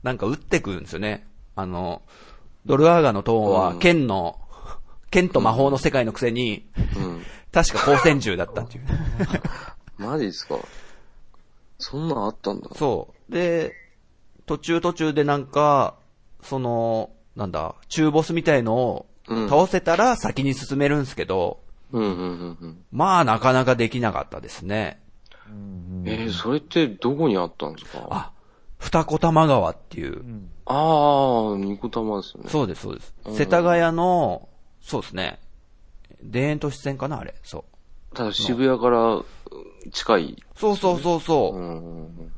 [0.02, 1.26] なんか撃ってくるんですよね。
[1.56, 2.02] あの、
[2.66, 4.38] ドルアーガの塔はうん剣の、
[5.10, 7.22] 剣と魔法の世界のくせに、うん。
[7.50, 8.84] 確か光線銃だったっていう。
[9.98, 10.56] マジですか
[11.78, 12.68] そんなんあったんだ。
[12.74, 13.32] そう。
[13.32, 13.72] で、
[14.46, 15.96] 途中途中でなんか、
[16.42, 21.60] その、なんだ、中ボスみたいのをうん倒せたら先に進めるんですけど、
[21.92, 22.84] うんうんうんうん。
[22.90, 25.00] まあなかなかできなかったですね。
[26.04, 28.06] えー、それってどこにあったんですか？
[28.10, 28.32] あ、
[28.78, 30.22] 二子玉川っていうう。
[30.22, 32.50] んああ、ニコ玉ですよね。
[32.50, 33.30] そうです、そうですう。
[33.32, 34.48] ん世田谷の、
[34.80, 35.38] そうですね。
[36.32, 37.34] 田園都市線かな、あれ。
[37.42, 37.64] そう。
[38.14, 39.22] ただ渋谷から
[39.92, 40.42] 近い。
[40.56, 41.60] そうそうそうそうう。
[41.60, 42.32] ん。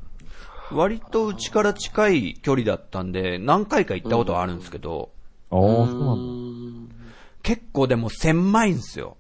[0.73, 5.11] 割とうちから近い距離だったんで、何回か行ったことはあるんですけど、
[5.51, 6.95] ああ、そうなんだ。
[7.43, 9.17] 結構でも狭いんですよ。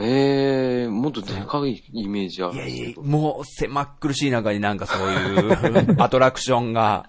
[0.00, 7.08] ええもっとでかいイメージあるんいやいやですけど。、もう狭っ苦しい中になんかそういう アトラクションが、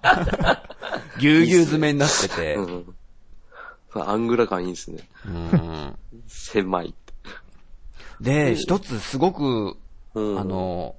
[1.17, 2.95] ぎゅうぎゅう詰めになってて、うん。
[3.95, 5.07] アングラ感いいですね。
[5.25, 5.95] うん
[6.27, 6.93] 狭い。
[8.21, 9.77] で、一つすごく、
[10.13, 10.39] うん。
[10.39, 10.95] あ、の、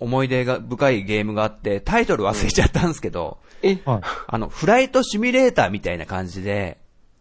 [0.00, 3.78] 思い出が深いゲームがあって、タイトル忘れちゃったんですけど、え？
[3.84, 4.00] はい。
[4.26, 6.78] あの、フライトシミュレーターみたいな感じで、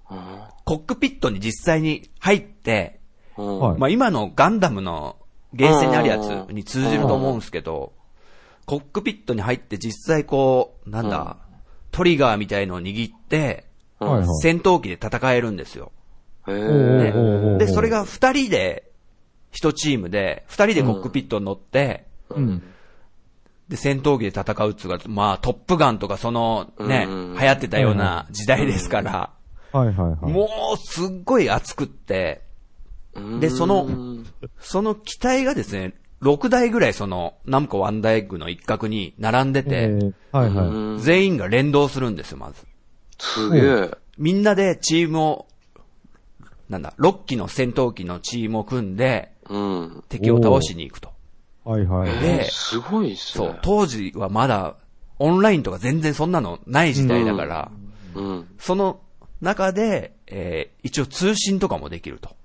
[0.07, 3.59] あコックピットに実際に入って、ーうん。
[3.59, 3.79] はい。
[3.79, 5.17] まあ今のガンダムの
[5.53, 7.93] ゲーセンにあるやつに通じると思うんですけど、
[8.65, 11.37] コックピットに入って実際こう、なんだ、
[11.91, 13.65] トリガーみたいのを握って、
[13.99, 14.27] はいはい。
[14.41, 15.91] 戦闘機で戦えるんですよ。
[16.47, 18.90] で、それが二人で、
[19.51, 22.63] 一チームで、二人でコックピットに乗って、うん。
[23.67, 29.31] で、戦闘機で戦うっつうか、まあ、トップガンとかそのね、うん流行ってたような時代ですから、
[29.71, 30.31] はいはいはい。
[30.31, 32.41] もうすっごい熱くって、
[33.13, 33.89] うんでその
[34.59, 40.67] その機体がですね、6台ぐらいその、ナムコワンダーエッグの一角に並んでえて、ーはいはい。
[40.67, 42.65] うん全員が連動するんですよ、まず。
[43.19, 43.91] すげえ。
[44.17, 45.47] みんなでチームを、
[46.69, 50.03] なんだ、6機の戦闘機のチームを組んで、うん。
[50.09, 51.11] 敵を倒しに行くと。
[51.63, 52.19] はいはい。
[52.19, 53.45] ですごいっすね。
[53.45, 54.75] そう、当時はまだ、
[55.19, 57.71] オンラインとか全然そんなのない時代だから、
[58.15, 58.47] うん。
[58.57, 59.01] その
[59.41, 62.35] 中で、えー一応通信とかもできると。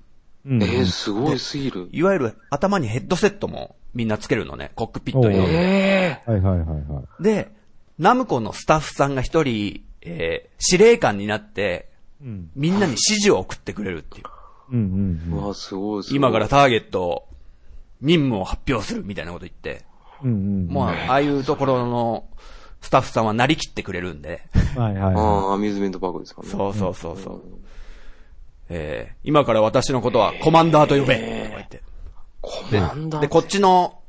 [0.45, 1.89] うんえー、すごいすぎる。
[1.91, 5.39] いわゆる頭にヘッドセットもみんなつけるのね、コックピットに。
[5.39, 7.23] おうえはいはいはいはい。
[7.23, 7.51] で、
[7.99, 11.91] ナムコのスタッフさんが一人、えー司令官になって、
[12.23, 12.51] うん。
[12.55, 14.25] みんなに指示を送ってくれるっていう。
[14.71, 16.17] うんうんえわあ、すごいすごい。
[16.17, 17.29] 今からターゲットを、
[18.01, 19.85] 任務を発表するみたいなこと言って、
[20.23, 20.31] うん。
[20.31, 20.67] うんうん。
[20.69, 22.29] もう、ああいうところの
[22.81, 24.43] スタッフさんはなりきってくれるんで、
[24.77, 26.49] はいはいはああ、アミューズメントパークですかね。
[26.49, 27.43] そうそうそうそう。
[28.69, 31.83] えー今から私のことはコマンダーと呼べ、とか言って。
[32.41, 34.01] コマンダーで、こっちの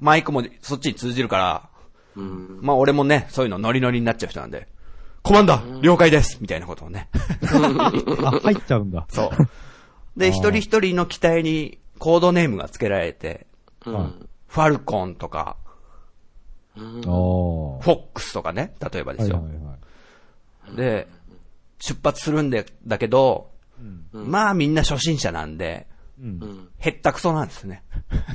[0.00, 1.68] マイクもそっちに通じるから、
[2.16, 2.58] うん。
[2.62, 4.68] まあ俺もね、そういうのノリノリになっちゃう人なんで、
[5.22, 7.08] コマンダー了解ですみたいなことをね。
[7.14, 7.16] い。
[8.24, 9.06] あ、入っちゃうんだ。
[9.08, 9.30] そう。
[10.16, 13.46] で、一人一人の機体にコードネームが付けられて、
[13.84, 14.28] うん。
[14.48, 15.56] ファルコンとか、
[16.76, 16.82] ああ。
[16.82, 19.36] フォックスとかね、例えばですよ。
[19.36, 19.76] はいはいは
[20.74, 20.76] い。
[20.76, 21.08] で、
[21.78, 23.50] 出発するんで、だけど、
[24.12, 25.86] まあみんな初心者なんで、
[26.18, 26.26] うん。
[26.26, 26.68] うん。
[26.78, 27.82] へったくそなんですね。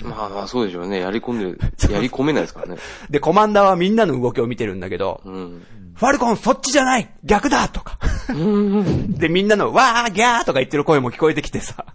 [0.03, 0.99] まあまあ、そうでしょうね。
[0.99, 1.59] やり込んで、
[1.91, 2.77] やり込めないですからね。
[3.09, 5.65] で、コマンダーはみんなの動きを見てるんだけど、うん。
[6.01, 7.99] ファルコンそっちじゃない逆だとか。
[8.27, 11.85] で、みんなのわーギャーとか言ってる声も聞こえてきてさ。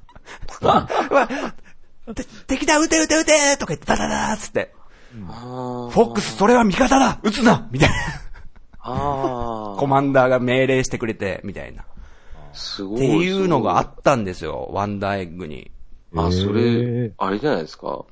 [2.47, 4.73] 敵だ撃て撃て撃てとか言ってダダダーっつって。
[5.29, 7.95] あフォックスそれは味方だ撃つなみたいな。
[9.77, 11.85] コマンダーが命令してくれて、みたいな。
[12.53, 13.01] すごい。
[13.01, 15.73] ていうのがあったんですよ、ワンダーエッグに。
[16.15, 18.05] あ、そへれー、あれじゃないですか。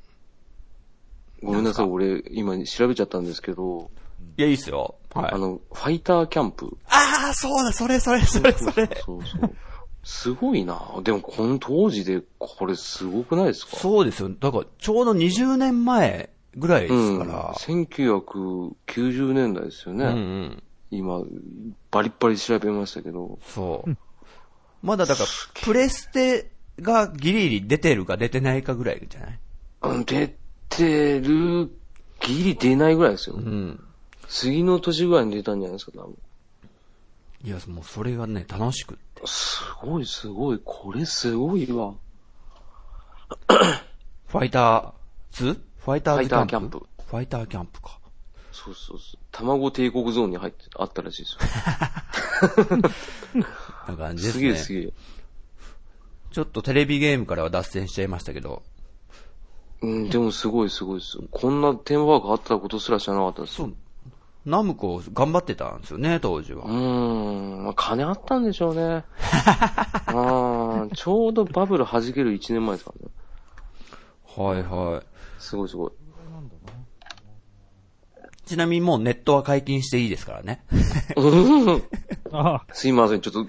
[1.41, 3.89] ごめんなさい、俺、今調べちゃったんですけど、
[4.37, 4.95] いや、いいっすよ。
[5.13, 5.37] はいあ。
[5.37, 6.77] の、ファイターキャンプ。
[6.87, 8.89] ああ、そうだ、それそれそれそれ。
[9.05, 9.55] そうそう。
[10.03, 10.79] すごいな。
[11.03, 13.77] でも、この当時で、これすごくないですか？
[13.77, 14.29] そうですよ。
[14.39, 17.19] だから、ちょうど20年前ぐらいでうん。
[17.19, 17.53] すから。
[17.55, 20.05] 1990年代ですよね。
[20.05, 20.63] うんうん。
[20.91, 21.21] 今、
[21.91, 23.39] バリッバリ調べましたけど。
[23.47, 23.97] そう。
[24.83, 25.29] まだだから、
[25.63, 29.39] プレステがギリギリ出てるか出てないかぐらいじゃない？
[29.81, 30.35] うん出
[30.69, 31.71] てる、
[32.21, 33.37] ギリ出ないぐらいですよ。
[33.37, 33.79] うん。
[34.27, 36.17] 次の年ぐらいに出たんじゃないですか、多分。
[37.43, 39.21] いや、もうそれがね、楽しくって。
[39.25, 41.93] すごいすごい、これすごいわ。
[44.27, 44.93] ファイター
[45.31, 45.61] ズ？
[45.77, 46.79] ファイターズキャンプ？
[47.07, 47.99] ファイターキャンプか。
[48.51, 49.19] そうそうそう。
[49.31, 51.39] 卵帝国ゾーンに入って、あったらしいですよ。
[53.87, 54.49] な感じですすね。
[54.49, 54.93] げえすげえ。
[56.31, 58.63] ちょっとテレビゲームからは脱線しちゃいましたけど、
[59.81, 61.23] うん、でもすごいすごいですよ。
[61.31, 63.55] こんなテーマパークあったことすら知らなかったです。
[63.55, 63.75] そう、
[64.45, 66.65] ナムコ頑張ってたんですよね、当時は。
[66.65, 69.03] うーん、まあ、金あったんでしょうね。
[70.07, 73.11] あ ーちょうどバブル弾ける1年前ですからね。
[74.37, 75.05] はいはい。
[75.39, 75.91] すごいすごい。
[78.45, 80.63] ちなみにもうネットは解禁していいですからね。
[82.31, 83.47] あすいません、ちょっと、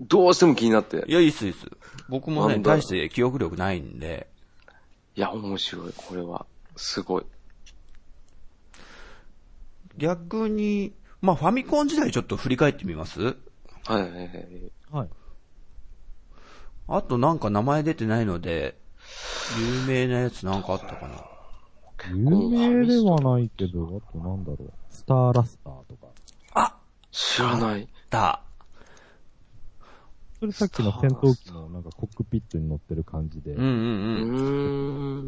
[0.00, 1.12] どうしても気になってい。
[1.12, 1.66] や、いいっすいいっす。
[2.10, 4.26] 僕もね、大して記憶力ないんで、
[5.16, 6.44] いや、面白い、これは。
[6.76, 7.24] すごい。
[9.96, 13.20] 逆に、まあファミコン時代ちょっと振り返ってみます？
[13.22, 13.34] は
[13.90, 14.72] いはいはい。
[14.92, 14.96] あ。
[14.98, 15.08] はい。
[16.86, 18.78] あとなんか名前出てないので、
[19.58, 21.24] 有名なやつなんかあったかな？
[22.10, 24.72] 有名ではないけど、あとなんだろう。
[24.90, 26.08] スターラスターとか。
[26.54, 26.76] あ
[27.10, 27.88] 知らない。
[28.10, 28.42] だ。
[30.40, 33.52] それさっきの戦闘機のなんかコックピットに乗ってる感じで。
[33.52, 33.70] うんうんう
[35.20, 35.26] うん。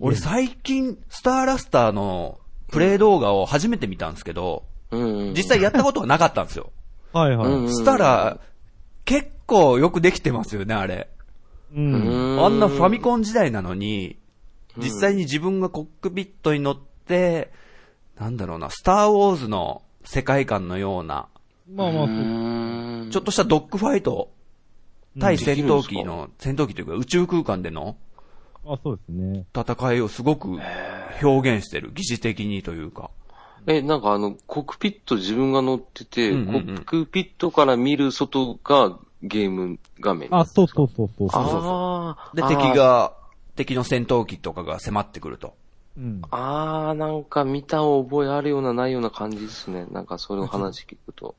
[0.00, 5.34] 俺最近、スターラスターのプレイ動画を初めて見たんですけど、うん。
[5.34, 6.72] 実際やったことはなかったんですよ。
[7.12, 7.52] はいはい。
[7.52, 8.38] うんしたら、
[9.04, 11.08] 結構よくできてますよね、あれ。
[11.74, 12.44] うん。
[12.44, 14.16] あんなファミコン時代なのに、
[14.76, 17.52] 実際に自分がコックピットに乗って、
[18.18, 21.28] なんだろうな、スターウォーズの世界観のような、
[21.72, 22.06] まあまあ、
[23.10, 24.30] ちょっとしたドッグファイト、
[25.18, 27.96] 対戦闘機の、戦闘機というか宇宙空間での
[28.66, 29.46] あ、そうですね。
[29.54, 30.58] 戦いをすごく
[31.22, 33.10] 表現してる、疑似的にというか。
[33.66, 40.28] え、なんかあの、コックピット自分が乗ってて、うんうんうんコックピットから見る外がゲーム画面。
[40.34, 42.36] あ、そうそうそうそうそう。
[42.36, 43.14] で、敵が、
[43.56, 45.54] 敵の戦闘機とかが迫ってくると。
[45.96, 46.22] うん。
[46.30, 49.86] あー、なんか見た覚えあるようなないような感じですね。
[49.90, 51.34] なんかそれの話聞くと。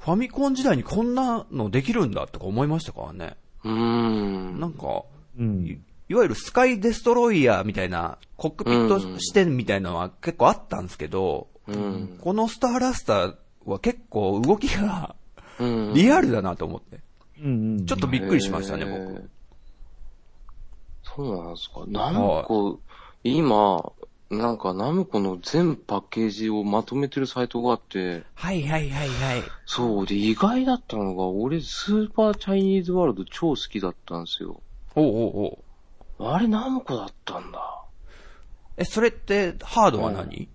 [0.00, 3.36] ファミコン時代にこんなのできるんだとか思いましたからね。
[3.64, 4.60] うーん。
[4.60, 5.02] なんか、
[5.38, 5.84] うん。
[6.08, 12.18] いいわゆるスカイデストロイヤーみたいな、コックピット視点みたいなのは結構あったんですけど、うん。
[12.20, 13.34] このスターラスター
[13.66, 15.14] は結構動きが
[15.58, 15.94] うん。
[15.94, 17.00] リアルだなと思って。
[17.42, 17.86] うんうん。
[17.86, 19.30] ちょっとびっくりしましたね、僕。
[21.02, 21.84] そうなんですか。
[21.86, 22.80] ナムコ、
[23.24, 23.92] 今、
[24.30, 29.42] なんかナムコの全パッケージをまとめてるサイトがあって、はいはいはいはい。
[29.66, 34.60] そう、で、意外だったのが、俺、スーパーチャイニーズワールド超好きだったんですよ。
[34.94, 35.58] おうおうおう
[36.20, 37.84] あれ、ナムコだったんだ？
[38.76, 40.48] え、それって、ハードは何？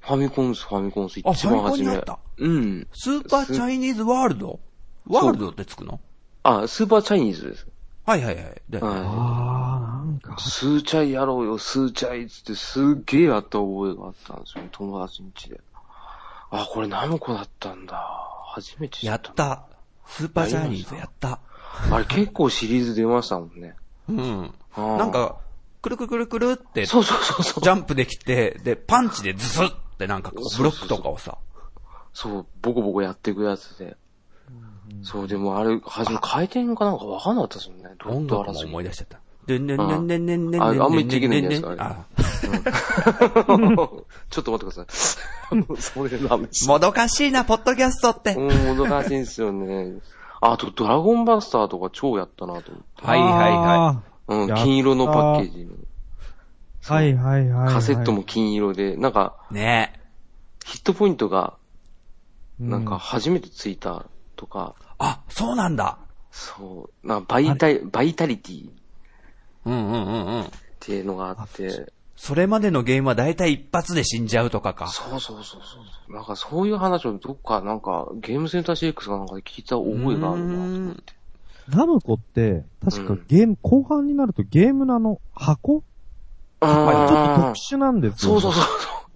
[0.00, 2.18] ファミコンス、ファミコンス、あ一番初めファミコンにあった？
[2.38, 2.88] うん。
[2.92, 4.60] スーパーチャイニーズワールド？
[5.06, 6.00] ワールドってつくの？
[6.42, 7.66] あ、スーパーチャイニーズです。
[8.06, 8.62] はいはいはい。
[8.70, 10.40] で、はあー、なんかい。。
[10.40, 15.60] スーチャイやろうよ、スーチャイっつってすっげえやった覚えがあったんですよ、友達ん家で。
[16.50, 17.96] あ、これナムコだったんだ？
[18.54, 19.10] 初めて知っ。
[19.10, 19.66] やったた。
[20.06, 21.40] スーパーチャイニーズやった。
[21.92, 23.74] あれ結構シリーズ出ましたもんね。
[24.10, 24.98] うん。
[24.98, 25.36] なんか、
[25.82, 27.64] くるくるくるくるって、ジそうそうそうそう。
[27.64, 31.38] ャンプできて、で、パンチでズスってなんかこう、ブロックとかをさ。
[32.12, 33.96] そう、ボコボコやっていくやつで。
[35.02, 37.90] そう、でもあれ、はじめ回転がなんかわかんなかったですもんね。
[38.04, 39.20] 音楽も思い出しちゃった。
[39.46, 41.74] でんでんでんでんでんでんあでんま言っちゃいけないんですか？
[41.78, 42.04] あ
[44.30, 44.86] ちょっと待ってください。
[45.80, 46.68] それダメです。
[46.68, 48.34] もどかしいな、ポッドキャストって。
[48.34, 49.94] うん、もどかしいんですよね。
[50.40, 53.06] あと、ドラゴンバスターとか超やったなと思って。
[53.06, 55.74] はいはいはうん、金色のパッケージの。
[55.74, 55.76] い。
[56.82, 57.74] はいはいはいはい。
[57.74, 59.54] カセットも金色で、なんか、い。
[59.54, 60.00] ね
[60.64, 61.54] ヒットポイントが、
[62.60, 65.98] う、なんか初めてついたとか、あ、そうなんだ。
[66.30, 68.72] そう、なんかバイタイ、バイタリティっ
[69.66, 70.50] うんうんうんうん。
[70.78, 74.88] ていうのがあって、それまでのゲームは大体一発で死んじゃうとかか。
[74.88, 76.12] そうそうそうそう。
[76.12, 81.14] なんかそういう話をどっか、なんか、ゲームセンター CX かなんかで聞いた覚えがあるなと思って。
[81.70, 85.82] ナムコって、確かうんゲーム、後半になるとゲームのあの、箱？
[86.60, 88.32] あちょっとー特殊なんですよ。
[88.32, 88.64] そうそうそう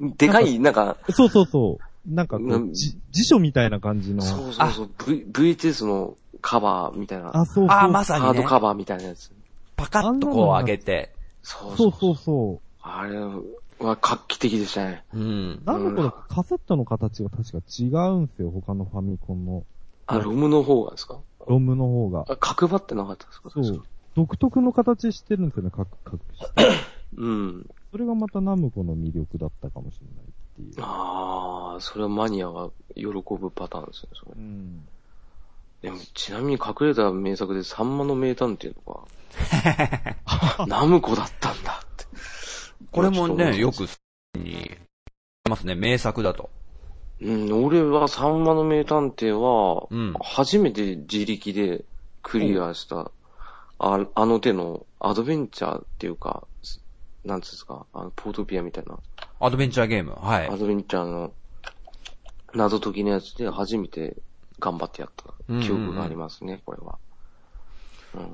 [0.01, 0.15] そう。
[0.17, 2.11] でかい、なんか、そうそうそう。
[2.11, 2.39] なんか
[2.73, 4.23] 辞書みたいな感じの。
[4.23, 7.67] そうそうそう、v、VHS のカバーみたいな、あ、そうそう。
[7.69, 8.43] あ、まさハーにね。
[8.45, 9.31] ドカバーみたいなやつ。
[9.77, 11.13] パカッとこう上げて。
[11.43, 13.41] そうそうそうそあれは
[13.81, 13.97] 画
[14.29, 15.05] 期的でしたね。
[15.15, 15.63] うんう。。
[15.65, 18.51] ナムコのカセットの形が確か違うんですよ。
[18.51, 19.65] 他のファミコンの。
[20.07, 21.19] あ、ロムの方がですか？
[21.47, 22.27] ロムの方が。
[22.29, 23.51] あ角張ってなかったですか？
[23.51, 23.83] そう。
[24.15, 26.47] 独特の形してるんですよね、各、 各して。
[27.17, 27.67] うん。
[27.91, 30.85] それがまたナムコの魅力だったかもしれないっていう。
[30.85, 34.39] ああ、それはマニアが喜ぶパターンですね、それう。
[34.39, 34.87] ん。
[35.81, 39.05] でも、ちなみに隠れた名作でサンマの名探偵とか、
[40.67, 41.84] ナムコだったんだ。
[42.91, 43.87] これもね、よく。
[43.87, 44.71] く、に、
[45.49, 46.51] ますね、名作だと。
[47.21, 51.85] うん、俺はサンマの名探偵は、うん初めて自力で
[52.23, 53.11] クリアした、
[53.79, 56.47] ああの手のアドベンチャーっていうか、
[57.25, 58.99] なんつうんですか、あの、ポートピアみたいな、
[59.41, 60.17] アドベンチャーゲーム。
[60.21, 60.57] はいア。
[60.57, 61.33] ドベンチャーの
[62.55, 64.17] 謎解きのやつで初めて
[64.59, 66.95] 頑張ってやった記憶がありますね、これは。
[66.95, 66.99] うん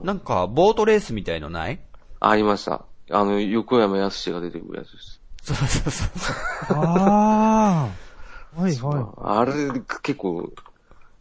[0.04, 1.80] なんか、ボートレースみたいのない？
[2.20, 2.84] ありました。
[3.10, 5.20] あの、横山やすしが出てくるやつです。
[5.42, 6.76] そうそうそうそう。
[6.86, 7.88] あ
[8.56, 8.60] あ。
[8.60, 9.70] はいはあれ、
[10.02, 10.52] 結構、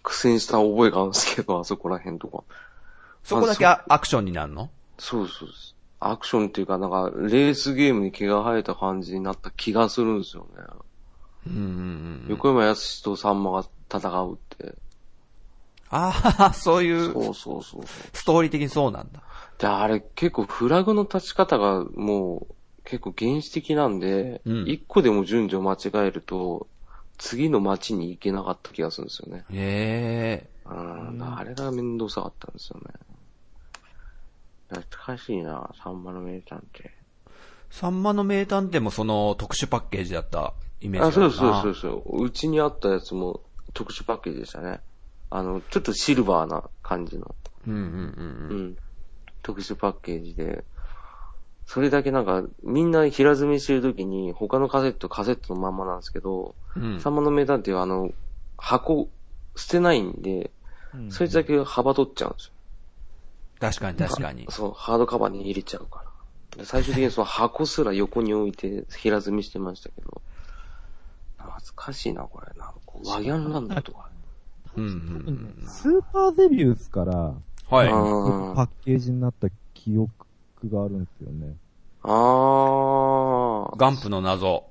[0.01, 2.43] 苦戦した覚えがあるんですけど、あそこら辺とか。
[3.23, 4.69] そこだけアアクションになるの？
[4.97, 5.75] そうそうです。
[5.99, 10.63] アクションっていうか、なんか、レースゲームに毛が生えた感じになった気がするんですよね。
[11.47, 12.25] うんうんうん。
[12.29, 14.75] 横山やすしとさんまが戦うって。
[15.89, 17.83] ああ、そういう、そうそうそう。
[18.13, 19.21] ストーリー的にそうなんだ。
[19.59, 26.67] で、あれ結構フラグの立ち方がもう、結構原始的なんで、うん一個でも順序間違えると、
[27.17, 29.45] 次の街に行けなかった気がするんですよね。
[29.51, 30.49] へえ。
[30.65, 32.93] うん、あれがめんどくさかったんですよね。
[34.69, 36.89] 懐かしいな、サンマの名探偵。
[37.69, 42.23] サンマの名探偵もその特殊パッケージだったイメージあ、そうそうそうそう。
[42.23, 43.41] うちにあったやつも
[43.73, 44.79] 特殊パッケージでしたね。
[45.29, 47.35] あの、ちょっとシルバーな感じの。
[47.67, 48.77] うんうんううんん。
[49.41, 50.63] 特殊パッケージで。
[51.65, 56.83] それだけなんか、みんな平積みしてるときに、他のカセット、カセットのまんまなんですけど、うん。
[56.83, 58.11] うんサンマの名探偵はあの、
[58.57, 59.09] 箱、
[59.55, 60.51] 捨てないんで、
[61.09, 62.53] そいつだけ幅取っちゃうんですよ。
[63.59, 64.47] 確かに確かに。
[64.49, 66.05] そう、ハードカバーに入れちゃうから。
[66.57, 70.21] で最終的にその箱すら横に置いて平積みしてましたけど。
[71.37, 72.47] 懐かしいな、これ。
[72.59, 74.09] なんかワギャンランドとか。
[74.75, 77.43] うんうんスーパーゼビウスから、うん。
[77.69, 77.87] はい。
[77.87, 77.91] あ
[78.55, 80.09] パッケージになった記憶
[80.65, 81.55] があるんですよね。
[82.03, 83.77] あー。
[83.77, 84.65] ガンプの謎。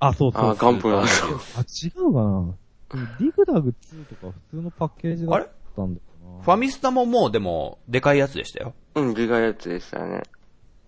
[0.00, 1.40] あ、そうそうあー、ガンプなんですよ。
[1.56, 2.54] あ、違うかな
[3.18, 6.42] ディグダグ2とか普通のパッケージだったんだよな。
[6.42, 8.74] ファミスタももうでも、でかいやつでしたよ。
[8.94, 10.22] うん、でかいやつでしたね。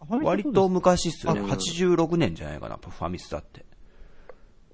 [0.09, 1.41] 割と昔っすよね。
[1.41, 3.65] あ86年じゃないかな、ファミスタって。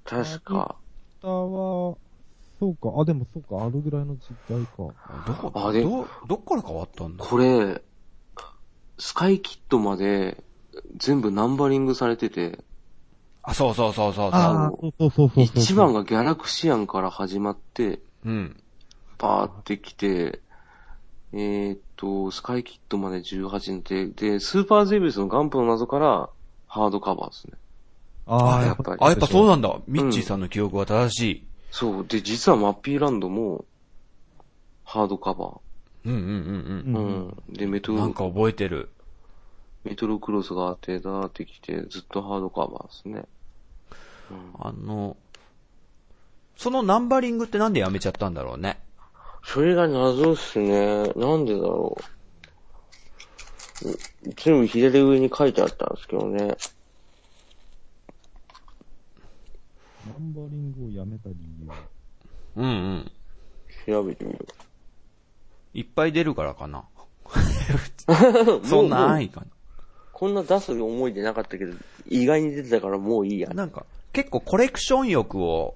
[0.05, 0.77] 確か。
[1.21, 1.97] タは、
[2.59, 2.93] そうか。
[2.99, 3.65] あ、でもそうか。
[3.65, 4.77] あるぐらいの時代か。
[5.27, 7.25] どこ、あでど、どっから変わったんだ？
[7.25, 7.83] これ、
[8.99, 10.43] スカイキットまで
[10.97, 12.65] 全部ナンバリングされてて、
[13.43, 15.55] あ、そうそうそうそうそああ、そうそうそうそうそう。
[15.55, 18.01] 1番がギャラクシアンから始まって、う。
[18.25, 18.63] うん。
[19.19, 20.41] バーってきて、
[21.33, 26.29] えーっと、スカイキットまで18にて、で、スーパーゼビウスのガンプの謎から
[26.67, 27.53] ハードカバーですね。
[28.27, 29.79] ああ、やっぱりあ、やっぱそうなんだ。
[29.87, 31.47] ミッチーさんの記憶は正しい。
[31.71, 32.07] そう。
[32.07, 33.65] で、実はマッピーランドも、
[34.85, 35.61] ハードカバ
[36.05, 36.99] うんうんうんー。
[36.99, 37.55] ううんん。
[37.55, 37.99] で、メトうん。
[37.99, 38.91] なんロ、か覚えてる。
[39.85, 43.25] メトロクロスがあって、だーってきて、ずっとハードカバーですね。
[44.59, 45.17] あの、
[46.57, 48.81] そのナンバリングってなんでやめちゃったんだろうね？
[49.45, 51.13] それが謎っすね。
[51.15, 51.97] なんでだろ
[53.85, 53.99] う。
[54.37, 56.57] 全部左上に書いてあったんですけどね。
[60.07, 61.71] ナンバリングをやめた理由。
[62.57, 63.13] うんうん。
[63.87, 64.47] 調べてみる。
[65.75, 66.85] いっぱい出るからかな。
[68.65, 69.45] そんなもう安易か
[70.13, 71.75] こんな出す思い出なかったけど、
[72.09, 73.55] 意外に出てたからもういいやな。。
[73.55, 75.75] なんか、結構コレクション欲を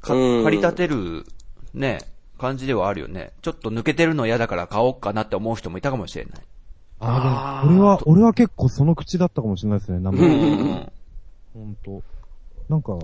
[0.00, 1.24] か、うん駆り立てる、
[1.72, 1.98] ね、
[2.38, 3.32] 感じではあるよね。
[3.40, 6.42] ちょっと抜けてるの嫌だから買おうかなって思う人もいたかもしれない。
[7.00, 10.46] ああ、でも、俺は、俺は結構その口だったかもしれないですね、ナンバうんリング。
[10.46, 10.92] うんうん。
[11.54, 12.02] ほんと。
[12.68, 12.98] なんか、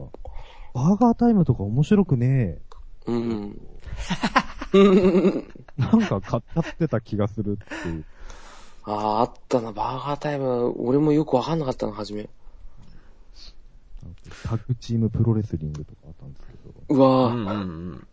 [0.74, 2.58] バーガータイムとか面白くね
[3.06, 3.60] うん。
[4.74, 4.80] え。
[5.78, 8.04] なんか買っちゃってた気がするっていう。
[8.82, 10.74] ああ、あったな、バーガータイム。
[10.78, 12.28] 俺もよくわかんなかったな、はじめ。
[14.42, 16.74] タッグチームプロレスリングとかあったんですけど。
[16.88, 18.06] うわぁ、うんうん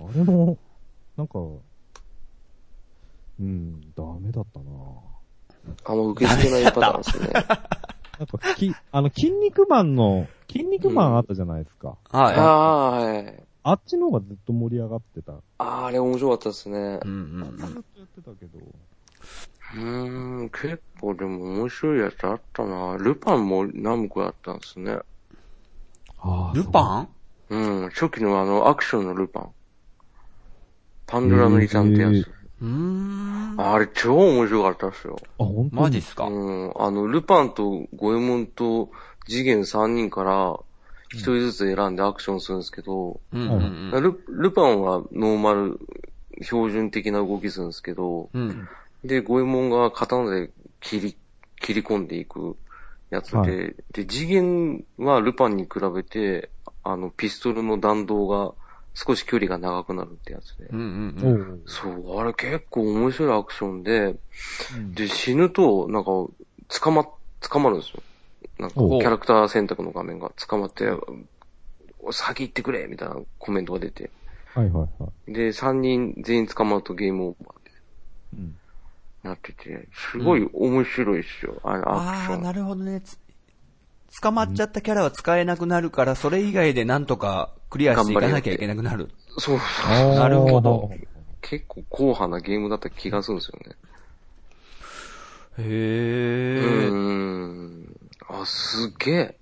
[0.00, 0.10] うん。
[0.10, 0.58] あれも、
[1.16, 1.38] なんか、
[3.40, 4.70] うん、ダメだったな
[5.84, 7.32] あんま受け付けないパターンですね。
[8.18, 11.96] なんか、き、あの、筋肉マンの、筋肉マンあったじゃないですか。
[12.10, 13.44] あはあ、はい。
[13.64, 15.32] あっちの方がずっと盛り上がってた。
[15.32, 16.80] ああ、あれ面白かったですねい。
[16.80, 18.58] うんうんずっとやってたけど。
[18.58, 22.96] うーん、結構でも面白いやつあったな。
[22.98, 24.98] ルパンも何個あったんですね。
[26.18, 26.62] あうん。
[26.62, 27.08] ルパン？
[27.50, 29.54] うん、初期のあの、アクションのルパン。
[31.06, 32.43] パンドラの遺産ってやつ。
[32.64, 33.74] うーん。
[33.74, 35.16] あれ超面白かったっすよ。
[35.38, 35.82] あ、本当に？
[35.82, 36.24] マジっすか？
[36.24, 38.90] うん、あの、ルパンとゴエモンと
[39.26, 40.58] 次元3人から
[41.10, 44.02] 一人ずつ選んでアクションするんですけど、うんうんうん。
[44.02, 45.78] ルルパンはノーマル、
[46.42, 48.68] 標準的な動きするんですけど、うん。
[49.04, 50.50] で、ゴエモンが刀で
[50.80, 51.16] 切り、
[51.60, 52.56] 切り込んでいく
[53.10, 56.50] やつで、はで、次元はルパンに比べて、
[56.82, 58.52] あの、ピストルの弾道が
[58.94, 60.66] 少し距離が長くなるってやつで。
[60.66, 61.54] うんうんおうん。
[61.54, 66.10] うそう、あれ結構面白いアクションで、うんで、死ぬと、なんか、
[66.80, 67.06] 捕ま、
[67.40, 68.02] 捕まるんですよ。
[68.58, 70.86] なんか、キャラクター選択の画面が捕まって、
[72.12, 74.10] 先行ってくれみたいなコメントが出て。
[74.54, 75.32] はいはいはい。
[75.32, 77.70] で、3人全員捕まるとゲームオーバーで
[78.34, 78.56] うん。
[79.24, 82.42] なってて、すごい面白いっすよ、あのアクああ、ション。
[82.42, 83.00] なるほどね。
[83.00, 83.18] つ
[84.20, 89.08] 捕まっちゃったキャラは使えなくなるから、それ以外でなんとかクリアしていかなきゃいけなくなる。
[89.36, 89.58] そう、
[90.14, 90.90] なるほど
[91.40, 93.74] 結構硬派なゲームだった気がするんですよね。
[95.58, 96.88] へうえ。
[96.88, 97.96] ーん。
[98.28, 99.38] あ、すげえ。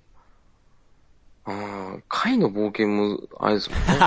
[1.45, 3.85] ああ、貝の冒険も、あれですもんね。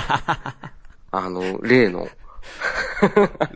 [1.12, 2.08] あの、例の、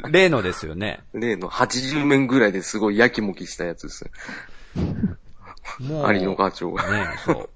[0.09, 1.01] 例のですよね。
[1.13, 4.09] 例の80面ぐらいですごいやきもきしたやつです。
[5.81, 6.89] も有野課長が。
[6.93, 7.51] ねそう。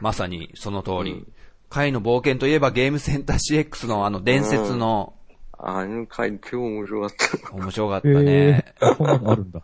[0.00, 1.12] まさにその通り。
[1.12, 1.32] うん
[1.70, 5.14] 回の冒険といえばゲームセンター CX のあの伝説の、
[5.56, 7.10] あの回、今日面白かっ
[7.48, 7.52] た。
[7.54, 8.74] 面白かったえね。
[8.80, 9.62] ー、そんなのあるんだ。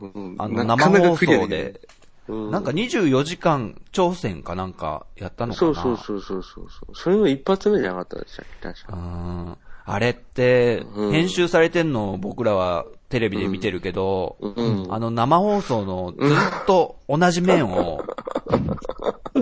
[0.00, 0.36] うん。
[0.38, 1.80] あのなかなか生放クリア送で、
[2.28, 2.50] うん。
[2.50, 5.74] なんか24時間挑戦かなんかやったのかな。
[5.74, 6.94] そうそうそうそうそうそう。
[6.94, 8.68] それの一発目じゃなかったでしたっけ？
[8.68, 8.96] 確うか。
[8.96, 9.58] ん。
[9.86, 11.12] あれって、うん。
[11.12, 14.92] 編集されてんのを僕らはテレビで見てるけど、うん。
[14.92, 18.02] あの生放送のずっと同じ面を、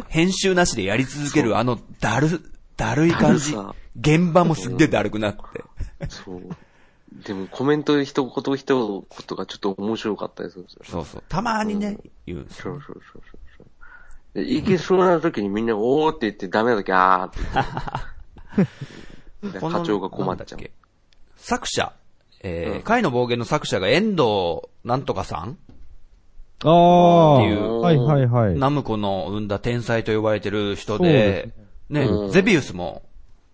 [0.09, 2.43] 編集なしでやり続けるあのだる、
[2.77, 3.75] だるい感じだるさ。
[3.99, 5.65] 現場もすっげえだるくなって。
[6.11, 6.43] そう。
[7.25, 10.81] でもコメント一言一言がちょっと面白かったりするんですよ。
[10.85, 11.25] そうそう。
[11.31, 11.97] たまにね、
[12.27, 12.65] 言うんですよ。
[12.65, 14.45] そうそうそうそうそう。
[14.45, 17.39] で、いけそうな時にみんなおーって言ってダメな時あーって
[18.55, 19.53] 言って。
[19.55, 20.69] でこの課長が困っちゃうなんだ。
[20.69, 20.73] け
[21.37, 21.95] 作者、
[22.43, 22.83] えーうん。
[22.83, 25.59] 回の暴言の作者が遠藤なんとかさん。
[26.65, 27.81] ああ、っていう。
[27.81, 28.59] はいはいはい。
[28.59, 31.53] ナムコの生んだ天才と呼ばれてる人で
[31.91, 32.31] で、ね、うん。
[32.31, 33.03] ゼビウスも、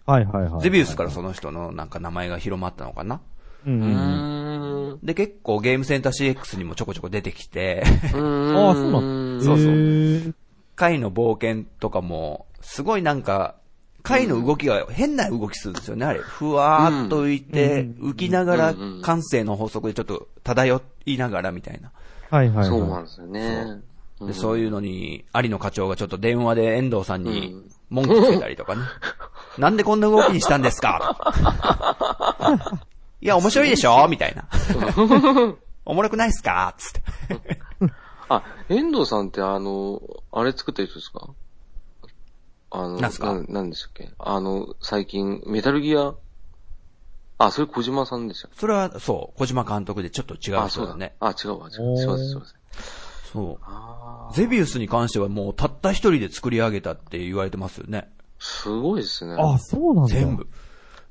[0.07, 0.61] はいはいはい。
[0.63, 3.21] ゼビウスからその人のなんか名前が広まったのかな。
[3.67, 4.99] うん。
[5.03, 9.45] で、結構ゲームセンター CX にもちょこちょこ出てきて、ああ、そうなんだ。
[9.45, 9.67] そうそう。
[9.67, 10.35] えー。
[10.77, 13.57] 回の冒険とかも、すごいなんか、
[14.03, 16.21] 回の動きが変な動きするんですよね、あれ。
[16.21, 21.91] ふわーっと浮いて、うん浮きながら感性の法則でちょっと漂いながらみたいな。
[22.31, 22.67] はいはいはい。
[22.67, 23.81] そうなんですよね。
[24.21, 28.83] で、そういうのに、有野課長がちょっと電話で遠藤さんにうん文句つけたりとかね。
[29.59, 31.17] なんでこんな動きにしたんですか？
[33.21, 34.07] いや、面白いでしょ？
[34.09, 34.45] みたいな。
[35.85, 36.75] おもろくないっすか？
[36.79, 37.61] つって。
[38.29, 40.01] あ、遠藤さんってあの、
[40.33, 41.29] あれ作った人ですか？
[42.71, 43.43] あの、なんすか？
[43.49, 44.11] なんでしたっけ？
[44.19, 46.15] あの、最近、メタルギア？
[47.39, 51.15] あ、それ小島さんでしたっそれは、そう、小島監督でちょっと違けあ、そう人だね。。
[51.21, 51.97] あ、違うわ、違う。
[51.97, 52.59] すいません、すいません。
[53.33, 54.35] そう。
[54.35, 58.11] ゼビウスに関してはもうたった一人で作り上げたって言われてますよね。
[58.39, 59.37] すごいですね。
[59.39, 60.15] あ、そうなんだ。
[60.15, 60.49] 全部。。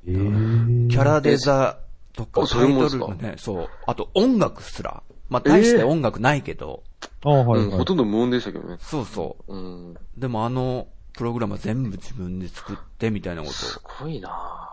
[0.06, 1.78] えー、キャラデザ
[2.12, 3.06] とか、タイれもですか？
[3.06, 3.68] トルのね、そう。
[3.86, 5.02] あと音楽すら。
[5.28, 6.82] まあ、大して音楽ないけど、
[7.22, 7.66] あはいはい。
[7.66, 8.78] うん、ほとんど無音でしたけどね。
[8.80, 9.54] そうそう。
[9.54, 9.58] う
[9.92, 9.94] ん。
[10.16, 10.88] でもあの、
[11.18, 14.70] プログラムは全部自分で作ってみたいなことすごいな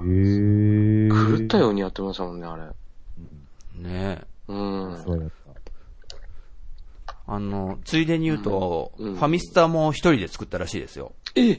[0.00, 1.38] えー。
[1.38, 2.64] 狂ったようにやってましたもんね、あれ。
[2.64, 2.66] を。
[3.76, 5.02] ねうん。
[5.02, 5.30] そうやっ
[7.06, 7.14] た。
[7.28, 11.12] あの、ついでに言うと、うんファミスタも一人で作ったらしいですよ。
[11.34, 11.58] え？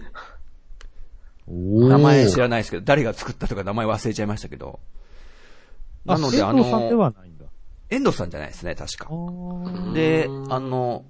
[1.47, 4.79] おー名前知らないですけど、誰が作ったとか名前忘れちゃいましたけど。
[6.05, 7.45] なので、あ遠藤さんでの、はないんだ。
[7.89, 9.09] 遠藤さんじゃないですね、確か
[9.95, 11.05] で、あの、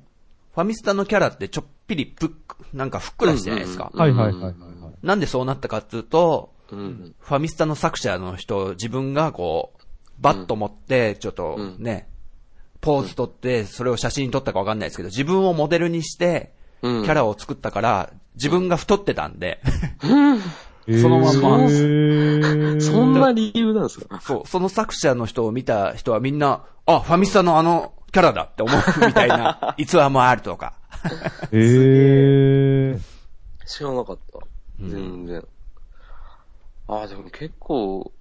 [0.57, 3.91] ファミスタのキャラってちょっぴりぷっく、なんかふっくらしてないですか？
[3.93, 4.53] うんはいはいはいはいはい。
[5.03, 7.13] なんでそうなったかっていうと、うん。
[7.19, 9.83] ファミスタの作者の人、自分がこう、
[10.19, 12.09] バット持って、ちょっとね、
[12.81, 17.03] ポーズ取って、それを写真撮ったかわかんないですけど、自分をモデルにして、うん。
[17.03, 19.59] キャラを作ったから、自分が太ってたんで、
[20.03, 20.41] えー
[21.03, 24.19] そのまんまえー そんな理由なんですか？
[24.21, 30.73] そう、その作者の人を見た人はみんな、あ、ファミスタのあのキャラだって思うみたいな 逸話もあるとか。
[31.51, 32.99] えー。
[33.65, 34.39] 知らなかった。
[34.79, 35.45] 全然。
[36.87, 38.11] ああ、でも結構、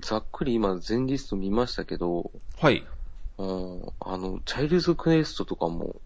[0.00, 2.84] ざっくり今全リスト見ましたけど、はい。
[3.38, 5.96] うん、あの、チャイルズクエストとかも、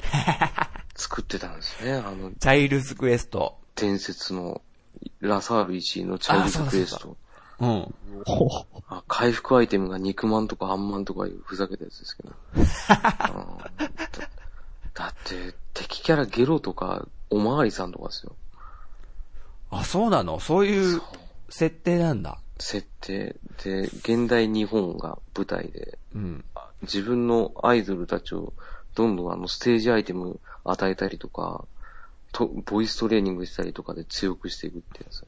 [0.96, 1.94] 作ってたんですね。
[1.94, 3.58] あの、チャイルズクエスト。
[3.74, 4.62] 伝説の、
[5.20, 7.16] ラサール石井のチャイルズクエスト。
[7.60, 7.94] うん。
[8.26, 12.30] ほあ回復アイテムが肉まんとかあんまんとかいうふざけたやつですけど。
[12.30, 12.34] うん
[13.78, 14.28] だ
[14.92, 18.34] だって、敵キャラゲロとか、おまわりさんとかですよ。
[19.70, 20.40] あ、そうなの？
[20.40, 21.00] そういう
[21.48, 22.38] 設定なんだ。
[22.58, 26.44] 設定で、現代日本が舞台で、うん。
[26.82, 28.52] 自分のアイドルたちを
[28.94, 31.64] どんどんあのステージアイテム与えたりとか、
[32.32, 35.24] と、ボイストレーニングしたりとかで強くしていくってやつ。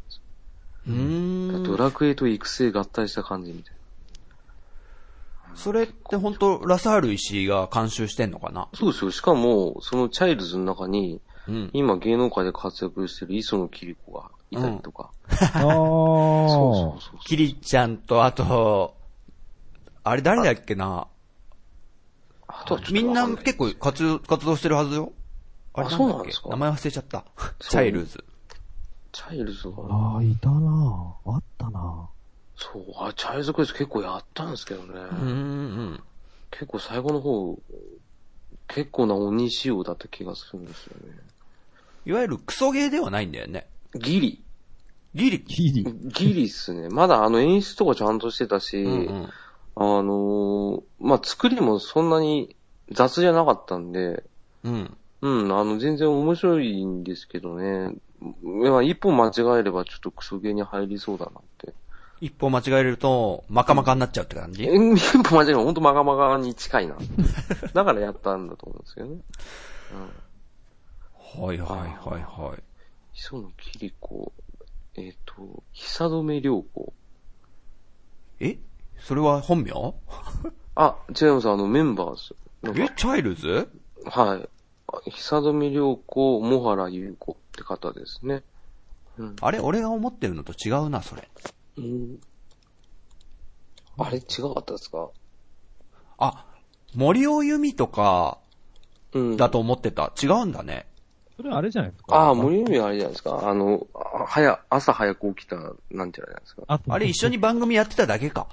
[0.86, 1.62] うーん。
[1.64, 3.78] ドラクエと育成合体した感じみたいな。
[5.54, 8.68] それって本当ラサール石井が監修してんのかな？
[8.74, 9.10] そうですよ。
[9.10, 11.70] しかも、そのチャイルズの中に、うん。
[11.74, 15.10] 今芸能界で活躍してる磯野貴理子がいたりとか。
[15.28, 15.62] あー。
[15.62, 17.20] そうそうそう。
[17.24, 18.96] キリちゃんと、あと、
[20.04, 21.06] あれ誰だっけな？
[22.48, 25.12] あとはちょっとみんな結構活活動してるはずよ。
[25.76, 27.24] れあそうなんですか名前忘れちゃった。
[27.58, 28.24] チャイルズ。
[29.12, 32.08] チャイルズが、あー、いたなあったな
[32.56, 34.88] そう、あ、チャイルズクエスト結構やったんですけどね。
[34.94, 36.02] うんうん
[36.50, 37.58] 結構最後の方、
[38.68, 41.14] 結構な鬼仕様だった気がするんですよね。
[42.04, 43.66] いわゆるクソゲーではないんだよね。
[43.94, 44.42] ギリ。
[45.14, 45.40] ギリ。
[45.42, 45.84] キリ。
[45.84, 46.88] ギリっすね。
[46.90, 49.28] まだあの演出とかちゃんとしてたし、うんうん。
[49.76, 52.54] あのーまあ、作りもそんなに
[52.90, 54.24] 雑じゃなかったんで、
[54.64, 54.96] うん。
[55.22, 57.94] うん、あの、全然面白いんですけどね。
[58.42, 61.74] まあ、一本間違えればちょっとクソゲーに入りそうだなって。
[62.20, 66.96] 一歩間違えると、マカマカになっちゃうって感じ、え、一本間違えればほんとマガマガに近いな。
[67.74, 69.20] だからやったんだと思うんですけどね。
[71.36, 71.46] うん。
[71.46, 72.62] はいはいはいはい。
[73.16, 74.32] 磯野桐子、
[74.94, 76.92] えっ、と、久留良子。
[78.38, 78.58] え？
[79.00, 79.72] それは本名？
[80.76, 82.36] あ、違います、あの、メンバーズ。
[82.80, 83.68] えチャイルズ？
[84.04, 84.48] はい。
[84.86, 88.42] あ久留良子、モハラ優子って方ですね。
[89.18, 89.36] うん。
[89.40, 91.28] あれ俺が思ってるのと違うな、それ。
[91.76, 92.18] うん、
[93.98, 95.10] あれ違かったですか？
[96.18, 96.46] あ、
[96.94, 98.38] 森尾由美とか
[99.12, 99.36] うん。
[99.36, 100.12] だと思ってた。
[100.22, 100.86] 違うんだね。
[101.36, 102.16] それあれじゃないですか。
[102.16, 103.48] ああ、森海あれじゃないですか？
[103.48, 106.62] あの、あ早、朝早く起きた、なんていうのじゃないですか？
[106.68, 108.48] ああれ一緒に番組やってただけか。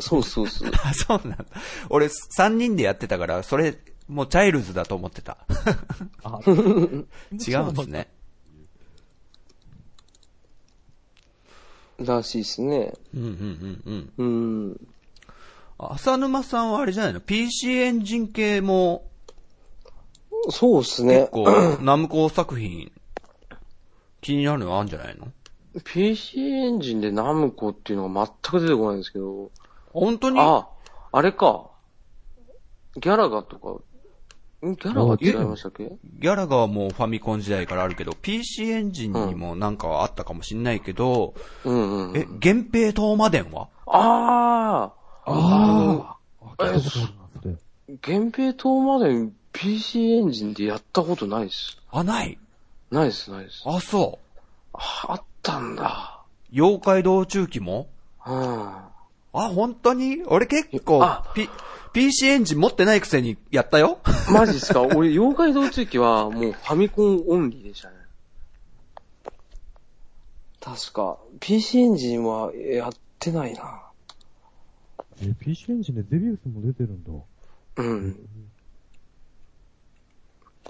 [0.00, 0.22] そうそう。
[0.22, 0.70] そうそうそう。
[0.84, 1.44] あ、 そうなんだ。
[1.90, 3.76] 俺三人でやってたから、それ、
[4.12, 5.38] もうチャイルズだと思ってた。
[6.22, 7.06] あ 違うん
[7.38, 8.08] ですね。
[11.98, 12.94] らしいですね。
[13.14, 14.68] うんうんうんうん。
[14.68, 14.88] うん。
[15.78, 19.10] 浅沼さんはあれじゃないの ?PC エンジン系も
[20.50, 21.30] そうですね結。
[21.32, 22.90] 構、 ナムコ作品、
[24.20, 25.28] 気になるのあるんじゃないの
[25.84, 29.50] ？PC エンジンでナムコっていうのが全く出てこないんですけど。
[29.92, 30.40] 本当に？
[30.40, 30.68] あ、
[31.12, 31.70] あれか。
[32.96, 33.82] ギャラガとか、ん
[34.62, 35.90] ギャラガ違いましたっけ？
[36.20, 41.34] ギャラガはもうファミコン時代からあるけど、PC エンジンにもなんかあったかもしんないけど、
[41.64, 42.16] うんうん。
[42.16, 43.68] え、源平東馬伝は？
[43.86, 44.92] あ
[45.24, 46.16] ああ
[46.58, 46.64] あ。
[46.64, 46.78] あ。
[48.06, 51.76] 源平島まで PC エンジンでやったことないです。
[51.90, 52.38] あ、ない？
[52.92, 53.64] ないです、ないです。
[53.66, 54.38] あ、そう。
[54.74, 56.22] ああったんだ。
[56.52, 57.88] 妖怪道中記も？
[58.24, 58.34] うん。
[58.34, 58.92] あ、
[59.32, 60.22] 本当に？
[60.26, 61.48] 俺結構あ、P、
[61.92, 63.98] PC エンジン持ってないくせにやったよ
[64.32, 64.82] マジっすか？
[64.96, 67.96] 俺、妖怪道中記はもうファミコンオンリーでしたね。
[70.60, 73.82] 確か、PC エンジンはやってないな。
[75.20, 77.10] え、PC エンジンでデビュースも出てるんだ。
[77.76, 78.28] うん。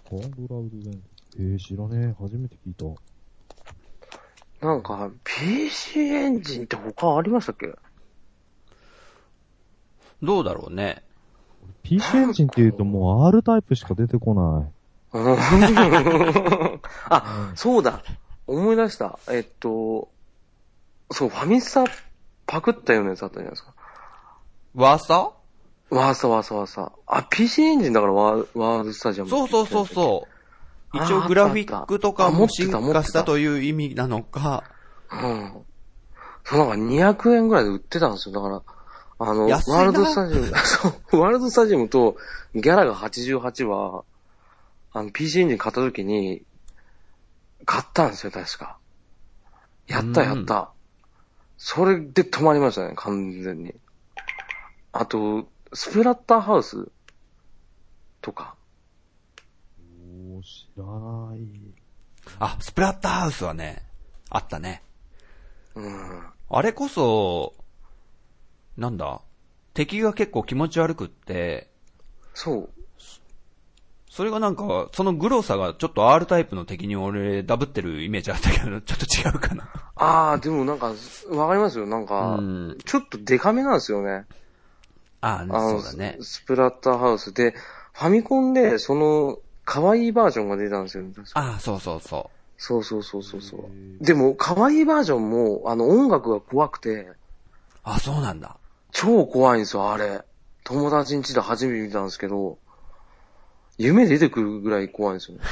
[0.09, 1.03] コンドラウド伝
[1.39, 2.23] えー、知らねえ。
[2.23, 2.75] 初めて聞い
[4.61, 4.67] た。
[4.67, 7.69] なんか、PC エンジンって他ありましたっけ？
[10.23, 11.03] どうだろうね。
[11.83, 14.73] PC エンジンって言うともう R タイプしか出てこない。
[15.15, 15.37] うん
[17.11, 18.03] あ、そうだ。
[18.47, 19.19] 思い出した。
[19.31, 20.09] えっと、
[21.11, 21.85] そう、ファミスタ
[22.47, 23.75] パクったようなやつあったじゃないですか。
[24.75, 26.15] ワーサわー？
[26.15, 26.93] さわーさわーさ。
[27.07, 29.31] あ、PC エンジンだからワーワールドスタジアム。
[29.31, 30.27] そうそうそうそ
[30.95, 30.97] う。
[30.97, 34.65] 一応グラフィックとかも進化したという意味なのか、
[35.11, 35.17] う。
[35.27, 35.53] うん。
[36.45, 38.35] そう、なんか200円ぐらいで売ってたんですよ。
[38.35, 38.63] だから、
[39.25, 42.17] あの、ワールドスタジアム、 そう、ワールドスタジアムと
[42.55, 44.05] ギャラが88は、
[44.93, 46.45] あの、PC エンジン買った時に、
[47.65, 48.79] 買ったんですよ、確か。
[49.87, 50.73] やった、やった。
[51.57, 53.75] それで止まりましたね、完全に。
[54.91, 56.89] あと、スプラッターハウス
[58.21, 58.57] とか。
[59.79, 61.49] おー、知らない。
[62.41, 63.83] あ、スプラッターハウスはね、
[64.31, 64.83] あったね。
[65.77, 66.27] うん。
[66.51, 67.55] あれこそ、
[68.77, 69.21] なんだ？
[69.75, 71.69] 敵が結構気持ち悪くって、
[72.35, 72.69] そう。
[74.13, 79.67] それがなんか、そのグロさがちょっと R タイプの敵に俺ダブってるイメージあったけど、 ちょっと違うかな。
[79.97, 80.93] ああ、でもなんか、
[81.31, 81.87] わかりますよ。
[81.87, 84.27] なんか、うんちょっとデカめなんですよね。
[85.23, 86.19] ああ、そうだね。
[86.21, 87.55] スプラッターハウスで、
[87.95, 91.05] ファミコンで、その、可愛いバージョンが出たんですよ
[91.35, 94.05] ああ、そうそうそそうそうそうそうそう。
[94.05, 97.17] でも、可愛いバージョンも、あの、音楽が怖くて、う。
[97.85, 98.57] あそうなんだ。
[98.93, 100.23] 超怖いんですよ、あれ。
[100.65, 102.59] 友達ん家で初めて見たんですけど、
[103.79, 105.45] 夢出てくるぐらい怖いんですよね。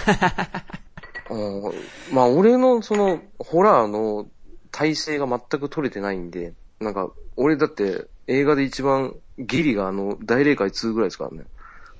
[1.30, 4.28] うんまあ、俺のその、ホラーの
[4.70, 11.45] 体制が全く取れてないんで、なんか、俺だって映画で一番ギリがあの、大霊界2ぐらいですからね。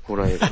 [0.03, 0.51] ホラー映画。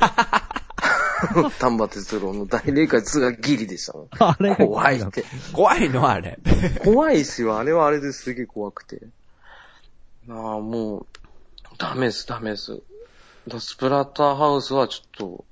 [1.59, 4.09] 丹波哲郎の大霊界2がギリでしたもん。
[4.19, 5.25] あれが怖いって。
[5.53, 6.39] 怖いのあれ。
[6.85, 7.59] 怖いっすよ。
[7.59, 9.01] あれはあれですげえ怖くて。
[10.31, 11.07] ああ、もう、
[11.79, 12.83] ダメです、ダメです。
[13.47, 15.45] だスプラッターハウスはちょっと、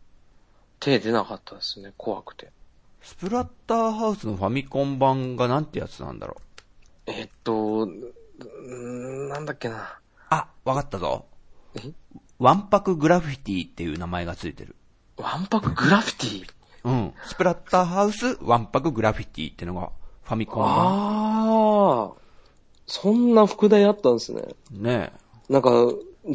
[0.80, 1.92] 手出なかったですね。
[1.96, 2.52] 怖くて。
[3.00, 7.10] スプラッターハウスのファミコン版がなんてやつなんだろう？
[7.10, 9.98] えっと、なんだっけな。
[10.28, 11.24] あ、わかったぞ。
[11.76, 11.92] え？
[12.38, 14.76] ワンパクグラフィティっていう名前がついてる。
[15.16, 16.50] ワンパクグラフィティ？
[16.84, 17.14] うん。
[17.24, 19.90] スプラッターハウス、ワンパクグラフィティっていうのが
[20.24, 20.74] ファミコン版。
[20.74, 22.12] ああ、
[22.86, 24.42] そんな副題あったんですね。
[24.70, 25.12] ね
[25.48, 25.70] なんか、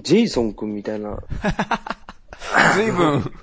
[0.04, 1.18] ジェイソンくんみたいな。
[2.76, 3.34] ずいぶん、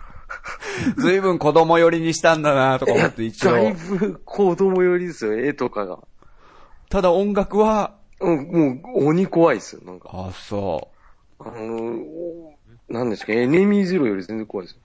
[0.97, 3.75] ずいぶん子供寄りにしたんだなとか思って一だい応。
[3.75, 6.01] ぶ子供寄りですよ、絵とかが。
[6.91, 10.11] ただ音楽は、うん、もう鬼怖いですよ、なんか。
[10.13, 10.89] あ、そ
[11.39, 12.55] あの
[12.89, 14.81] なんですか、エネミーゼロより全然怖いですよ。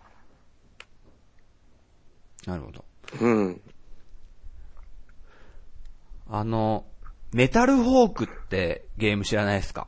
[2.48, 2.50] う。
[2.50, 2.86] なるほど。
[3.22, 3.62] うん。
[6.30, 6.86] あの、
[7.34, 9.88] メタルホークってゲーム知らないですか？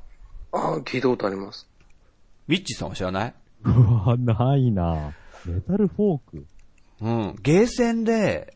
[0.52, 1.70] ああ、聞いたことあります。
[2.48, 3.34] ミッチーさんは知らない？
[3.66, 5.14] うわ、ないな
[5.46, 6.46] メタルフォーク？
[7.02, 7.36] うん。
[7.42, 8.56] ゲーセンで、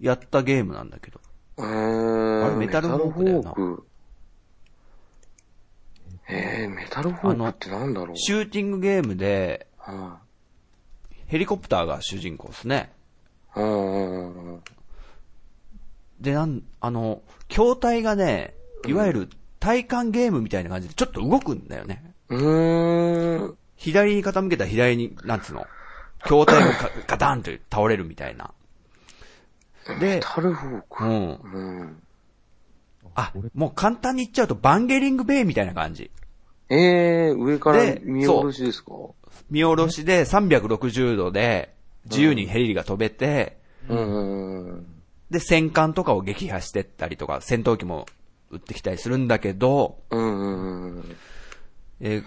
[0.00, 1.20] やったゲームなんだけど。
[1.58, 3.86] えー、あれメタルホークだよなメタルホーク？
[6.30, 8.16] えー、メタルホークってなんだろう？
[8.16, 10.18] シューティングゲームで、は
[11.26, 12.92] ヘリコプターが主人公ですね。
[13.56, 14.62] いうんうん
[16.20, 18.54] で、なん、あの、筐体がね、
[18.86, 19.28] いわゆる
[19.60, 22.14] 体感ゲームみたいな感じでちょっと動くんだよね。
[22.28, 23.56] うーん。
[23.76, 25.66] 左に傾けたら左に、なんつうの、
[26.24, 28.52] 筐体がか ガタンと倒れるみたいな。
[29.86, 31.04] でメ、タルホーク。
[31.04, 31.30] うん。
[31.52, 32.02] うん。
[33.14, 36.10] あ、もう簡単に言っちゃうとバンゲリングベイみたいな感じ。
[36.70, 38.92] えー、上からで見下ろしですか？
[39.50, 43.56] 見下ろしで360度で自由にヘリが飛べて、
[43.88, 44.86] うんうんうん。
[45.30, 48.06] で、戦艦とかを撃破してったりとか、戦闘機も
[48.50, 51.16] 撃ってきたりするんだけど、うんうんうん。
[52.00, 52.24] えー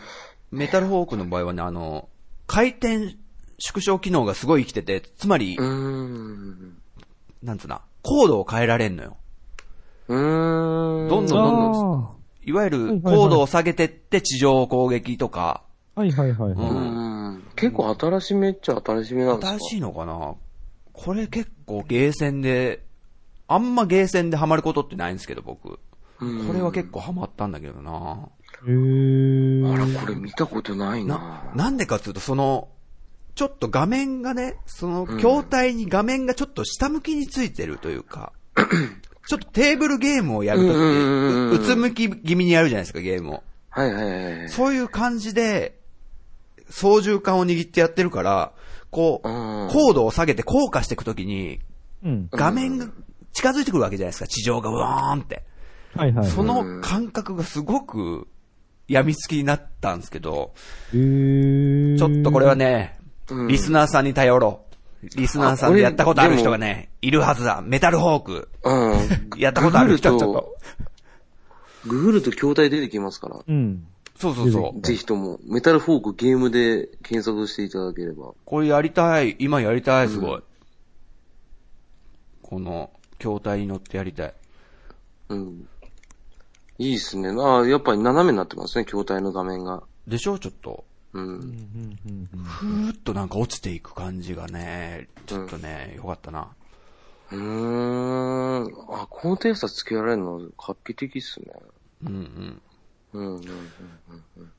[0.52, 2.10] メタルホークの場合はね、あの、
[2.45, 3.16] 回転
[3.58, 6.78] 縮小機能がすごい生きてて、つまり、うーん。
[7.41, 9.16] なんつうな、高度を変えられんのよ。
[10.10, 11.08] うーん。
[11.08, 12.12] どんどんどんどん、あ
[12.43, 15.64] いわゆる高度を下げてって地上攻撃とか、
[15.95, 16.02] あ。
[16.02, 16.70] はいはいはいはい。
[16.70, 16.78] うう
[17.38, 17.43] ん。
[17.56, 19.58] 結構新しめっちゃ新しめなんですか？
[19.58, 20.36] 新しいのかな？
[20.91, 22.84] これ結構ゲーセンで、
[23.54, 25.80] あんまゲーセンでハマることってないんですけど、僕。
[26.22, 28.30] うんこれは結構ハマったんだけどな
[28.68, 29.74] へー。
[29.74, 32.70] あら、これ見たことないなな、なんでかっていうと、その、
[33.34, 38.34] ちょっと画面がね、その、筐体に画面がちょっと下向きについてるというか、
[39.28, 43.43] ちょっとテーブルゲームをやるときうんうんうんうんって、うつむき気味にやるじゃないですか、ゲームを。
[43.70, 44.49] はいはいはいはい。
[44.49, 45.80] そういう感じで、
[46.70, 48.52] 操縦桿を握ってやってるから、
[48.91, 51.60] こう、うん高度を下げて降下していくときに、
[52.04, 52.28] うん。
[52.32, 52.88] 画面が
[53.34, 55.43] 近づいてくるわけじゃないですか、地上がうわーんって。
[55.95, 56.29] はいはい。
[56.29, 58.27] その感覚がすごく、
[58.88, 60.53] 病みつきになったんですけど、
[60.93, 61.97] へー。
[61.97, 62.97] ちょっとこれはね、
[63.29, 64.65] うんリスナーさんに頼ろ
[65.01, 65.07] う。
[65.15, 67.61] リスナーさんでやったことある人がね、いるはずだ。
[67.65, 68.49] メタルホーク。
[68.63, 69.39] うん。
[69.39, 70.57] やったことある人はちょっと。
[71.88, 73.39] ググると筐体出てきますから。
[73.47, 73.88] うん。
[74.17, 74.82] そうそうそう。
[74.82, 78.34] ぜひとも、メタルフォークゲームで検索していただければ。
[78.45, 79.36] これやりたい。
[79.39, 80.41] 今やりたい、すごい。
[82.43, 82.91] この、
[83.22, 84.34] 筐体に乗ってやりたい。
[85.30, 85.67] うん。
[86.80, 87.30] いいっすね。
[87.30, 89.84] ああ、やっぱり斜めになってますね、筐体の画面が。
[90.07, 90.39] でしょ？
[90.39, 90.84] ちょっと。
[91.13, 91.24] うん。
[91.24, 96.47] うんうんうんふーっとなんか落ちていく感じがね、ちょっとね、よかったな。
[97.32, 98.65] うーん。
[98.89, 101.53] あ、高低差つけられるの画期的っすね。
[102.03, 102.61] うんうん。
[103.13, 103.41] うんうん
[104.38, 104.51] うん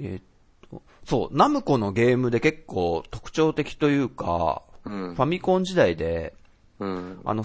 [0.00, 0.22] えーっ
[0.70, 5.14] と、そう、ナムコのゲームで結構特徴的というか、うん。
[5.16, 6.34] ファミコン時代で、
[6.78, 7.20] うん。
[7.24, 7.42] あの、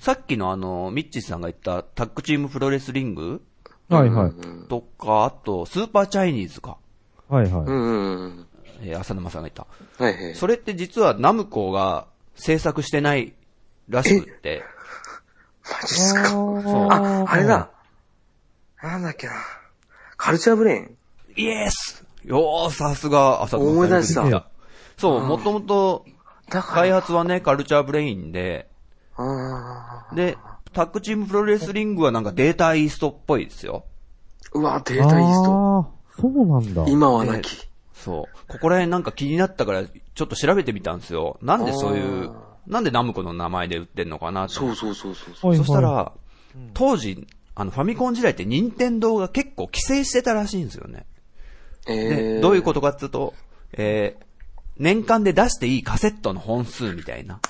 [0.00, 3.42] さっきのあの、ミッチーさんが言ったタッグチームプロレスリング
[3.90, 4.30] はいはい。
[4.30, 6.78] うんとか、あと、スーパーチャイニーズか。
[7.28, 7.64] はいはい。
[7.64, 8.46] うんうんうん。
[8.82, 9.66] えー浅沼さんが言っ
[9.98, 10.02] た。
[10.02, 10.34] はいはい。
[10.34, 13.34] それって実はナムコが制作してない
[13.90, 14.62] らしくって。
[15.64, 16.28] マジっすか？
[16.30, 17.70] そうあ、あれだ。
[18.82, 19.34] なんだっけな。
[20.16, 20.96] カルチャーブレイン？
[21.36, 23.76] イエスよー、さすが、浅沼さん。
[23.76, 24.46] 思い出した
[24.96, 26.06] そう、もともと、
[26.48, 26.74] だから。
[26.74, 28.69] 開発はね、カルチャーブレインで、あ
[30.14, 30.36] で、
[30.72, 33.84] タッグチームプロレスリングはなんかデータイーストっぽいですよ。
[34.52, 35.92] ーうわ、データイースト。
[36.20, 36.84] そうなんだ。
[36.88, 37.68] 今はなき。
[37.94, 38.46] そう。
[38.48, 41.38] ここら辺なんか気になったから、ちょっと調べてみたんですよ。
[41.42, 44.54] なんでそういうあ、なんでナムコの名前で売ってんのかなって。
[44.54, 45.50] そうそうそうそうそう。
[45.50, 46.12] はいはいそしたら、
[46.74, 51.06] 当時、あの、ファミコン時代って任天堂が結構規制してたらしいんですよね。
[51.86, 53.34] えで、ー、どういうことかっていうと、
[53.72, 54.24] えー、
[54.78, 57.40] 年間で出していいカセットの本数みたいな。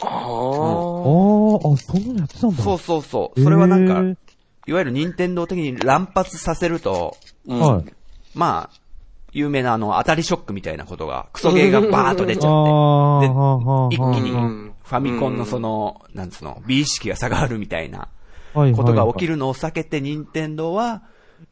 [0.00, 1.68] ああー。
[1.68, 2.62] あ、あ、そんなのやってたんだ。
[2.62, 3.40] そうそうそう。
[3.40, 4.02] それはなんか、
[4.66, 7.16] いわゆる任天堂的に乱発させると、
[7.46, 7.84] うんはい。
[8.34, 8.76] まあ、
[9.32, 18.08] 有名なあの、当たりショックみたいなことが、クソゲーがバーッと出ちあゃって、あ、で一気にうんファミコンのその、なんつうの、美意識が下がるみたいな
[18.52, 19.32] はいことが起きる。
[19.32, 21.02] るのを避けて、任天堂は、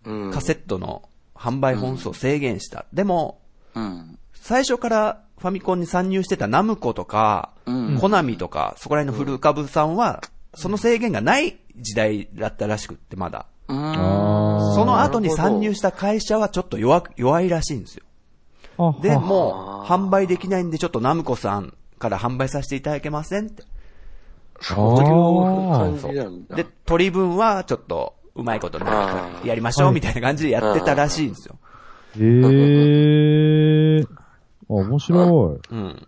[0.04, 0.30] うん。
[0.30, 2.84] カセットの販売本数を制限した。
[2.92, 3.40] でも、
[3.74, 4.18] うん。
[4.34, 10.22] 最初からファミコンに参入してたナムコとか、うんコナミとか、そこら辺の古株さんは、
[10.54, 13.46] その制限がない時代だったらしくって、まだ。
[13.68, 13.74] そ
[14.84, 18.04] の後に参入しした会社はちょっと弱く、弱いらしいんですよ。
[18.78, 23.62] あで、はもう、販売できないんで、ちょっとナムコさんから販売させていただけませんって。
[24.60, 26.56] そういう感じなんだ。
[26.56, 28.78] で、取り分は、ちょっと、うまいこと
[29.44, 31.56] やりましょう、みたいな感じでやってたらしいんですよ。
[32.18, 34.02] へえ。
[34.02, 34.06] あ、
[34.68, 36.06] 面白うん。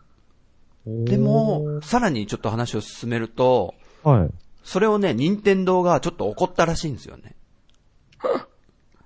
[0.87, 1.05] い。
[1.05, 4.31] でも、さらにちょっと話を進めると、はい。
[4.65, 7.35] それをね、任天堂がちょっと怒ったらしいんですよね。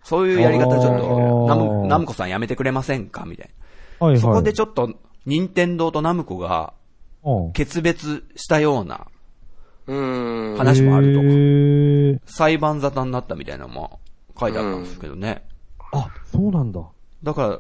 [0.05, 3.25] そういうやり方ちょっあと、ーナム、ナムコさんやめてくれませんか？
[3.25, 3.51] みたい
[3.99, 4.21] はいはい。
[4.21, 4.21] な。
[4.21, 9.09] そこでちょっと、任天堂とナムコがょ決別したような
[9.87, 10.57] うーん。
[10.57, 12.33] 話もあるとか。
[12.33, 13.99] 裁判沙汰になったみたいなのも
[14.39, 15.45] 書いてあったんですけどね。
[15.93, 16.81] あ、そうなんだ。
[17.23, 17.59] だから、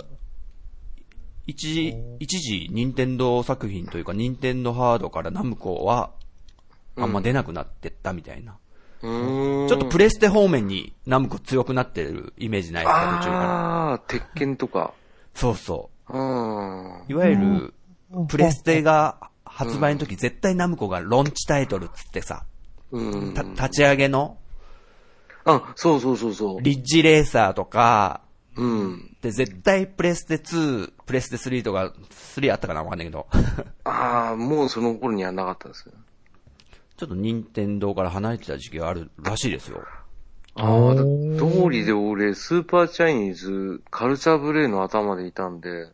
[1.46, 6.10] 一時、一時、任天堂作品というか、任天堂ハードからナムコは、
[6.96, 8.56] あんま出なくなってったみたいな。
[9.02, 9.68] うーん。
[9.68, 13.90] ちょっとプレステ方面にナムコ強くなってるイメージないですか、途中から。
[13.90, 14.92] ああ、鉄拳とか。
[15.34, 16.18] そうそう。
[16.18, 17.04] うん。
[17.08, 17.74] いわゆる、
[18.28, 22.44] プレステが発売の時、絶対ナムコがロンチタイトルっつってさ、
[22.90, 23.34] うん。
[23.34, 24.38] た立ち上げの
[25.44, 26.60] あ、そうそうそうそう。
[26.60, 28.20] リッジレーサーとか、
[28.56, 29.16] うん。
[29.20, 32.82] で絶対プレステ2、プレステ3とか、3あったかな？
[32.82, 33.26] わかんないけど、
[33.84, 35.94] ああ、もうその頃にはなかったですね。
[36.96, 39.82] ちょっと任天堂から離れてた時期があるらしいですよ。
[40.54, 45.90] ああ、道理で俺、スーパーチャイニーズ、カルチャーブレインの頭でいたんで、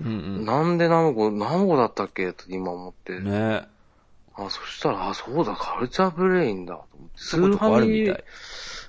[0.00, 3.14] うんなんでナムコ、ナムコだったっけと今思って。
[3.14, 3.24] うん。
[3.30, 3.66] ね
[4.34, 6.80] あ、そしたら、あ、そうだ、カルチャーブレインだ。
[7.14, 8.24] スちょこちょこあるみたい。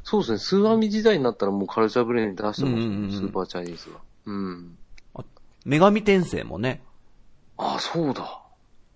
[0.09, 3.97] そうですね、スーファミ時代になったらもうカルチャーブレイン出してました、うんうんうんスーパーチャイニーズが。
[4.25, 4.77] うん。
[5.65, 6.81] 女神転生もね、
[7.57, 8.23] あ、そうだ。
[8.23, 8.41] あ、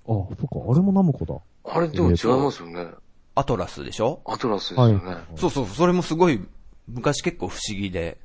[0.05, 1.35] そっか、あれもナムコだ。
[1.65, 2.91] あれでも違いますよね。
[3.35, 4.21] アトラスでしょ？
[4.25, 5.05] アトラスですよね。
[5.05, 6.39] はいそうそう、それもすごい、
[6.87, 8.17] 昔結構不思議で、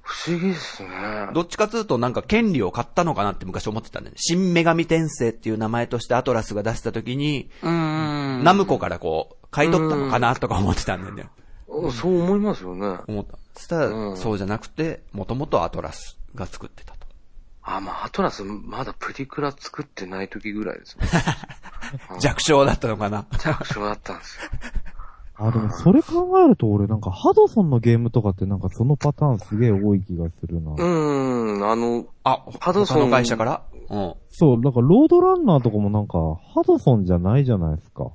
[0.00, 0.88] 不思議ですね。
[1.34, 4.18] どっちかというとなんか権利を買ったのかなって昔思ってたんだよね。
[4.20, 8.42] 真女神転生っていう名前としてアトラスが出した時に、うーん。
[8.42, 11.28] ナムコからこう、買い取ったのかなとか思ってたんだよね。
[11.72, 12.98] うんそう思いますよね。
[13.08, 13.38] 思った。
[13.54, 17.06] そしたら、うんそうじゃなくて、もともとアトラスが作ってたと。
[17.62, 22.18] あ、まあ、アトラス、まだプリクラ作ってない時ぐらいですもん。
[22.20, 23.26] 弱小だったのかな。
[23.38, 24.50] 弱小だったんですよ。
[25.36, 30.72] あ、でもそれ考えると俺なんかハドソンのゲームとかってなんかそのパターンすげえ多い気がするな。
[30.72, 33.62] うーん、あの、あ、ハドソン他の会社から？
[33.90, 34.14] うん。
[34.30, 36.18] そう、なんかロードランナーとかもなんか
[36.54, 38.08] ハドソンじゃないじゃないですか。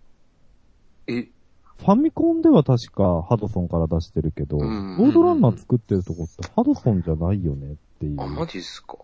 [1.79, 8.21] え、ファミコンでは確かハドソンから出してるけど、うんロードランナー作ってるとこってハドソンじゃないよねっていう。
[8.21, 8.97] あ、マジっすか。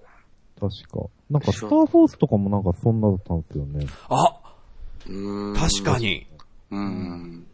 [0.59, 1.05] 確か。
[1.30, 3.86] なんかスターフォースとかもなんかそんなだったんですよね。
[4.09, 4.41] あ、
[5.07, 5.55] うーん。
[5.55, 5.99] 確か。
[5.99, 6.28] に。
[6.71, 7.47] うーん。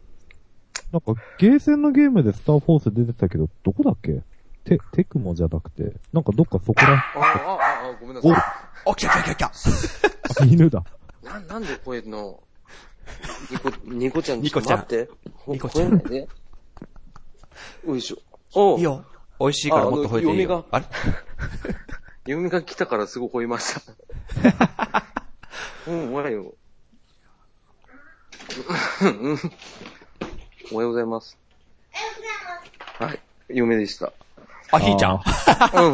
[0.92, 4.22] なんかゲーセンのゲームでスターフォース出てたけど、どこだっけ？
[4.64, 8.32] テ、テクモじゃなくて、なんかどっかそこら、あ、あ、あ、あ、ごめんなさい。
[8.84, 10.84] お、来た来た来た来あ犬だ。
[11.22, 12.42] な、なんで声の、
[13.50, 15.10] ニコ、ニコちゃん、ニコちゃん待って。
[15.34, 16.28] ほニコちゃん吠えないで。
[17.86, 18.18] よいしょ。
[18.54, 18.78] おた。
[18.78, 19.04] いいよ。
[19.38, 20.66] 美味しいからもっと吠えていいよ。
[20.70, 20.86] あれ？
[22.26, 23.80] 嫁が来たからすごい吠えました。
[25.88, 26.54] うん、おはよう。
[29.02, 29.38] うん
[30.72, 31.36] おはようございます。
[32.98, 34.12] はい、嫁でした。
[34.72, 35.14] あ、ひーちゃん。
[35.14, 35.20] うん、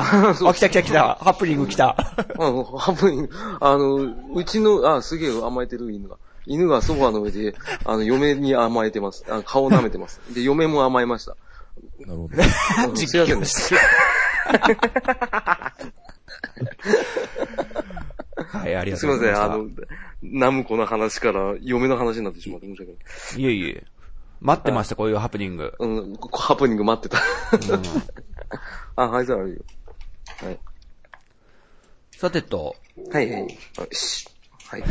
[0.49, 1.15] あ、来た来た来た。
[1.15, 1.97] ハプニング来た。
[2.39, 6.19] うん、ハプニング、あの、うちの、あ、すげえ甘えてる犬が。
[6.47, 9.25] 犬がソファーの上で、あの、嫁に甘えてます。
[9.29, 10.21] あ顔を舐めてます。
[10.33, 11.37] で、嫁も甘えました。
[12.01, 12.37] なるほど。
[12.91, 13.47] うんすいませんね。
[18.37, 19.45] はい、ありがとうございました。
[19.53, 19.69] あの、
[20.23, 23.43] ナムコの話から嫁の話になってしまって申し訳ない。
[23.43, 23.85] いえいえ。
[24.41, 25.75] 待ってました、こういうハプニング。
[25.79, 27.19] うん、ハプニング待ってた。
[27.75, 27.83] うん
[28.97, 29.57] あ、はい、じゃああるよ。
[30.47, 30.59] はい。
[32.13, 32.77] さてと、
[33.13, 33.43] はい、はい。
[33.43, 34.85] はい。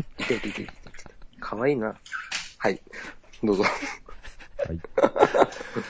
[0.00, 0.66] いていてい。
[1.40, 1.94] かわいいな。
[2.58, 2.80] はい。
[3.42, 3.62] どうぞ。
[3.62, 3.68] は
[4.72, 4.80] い。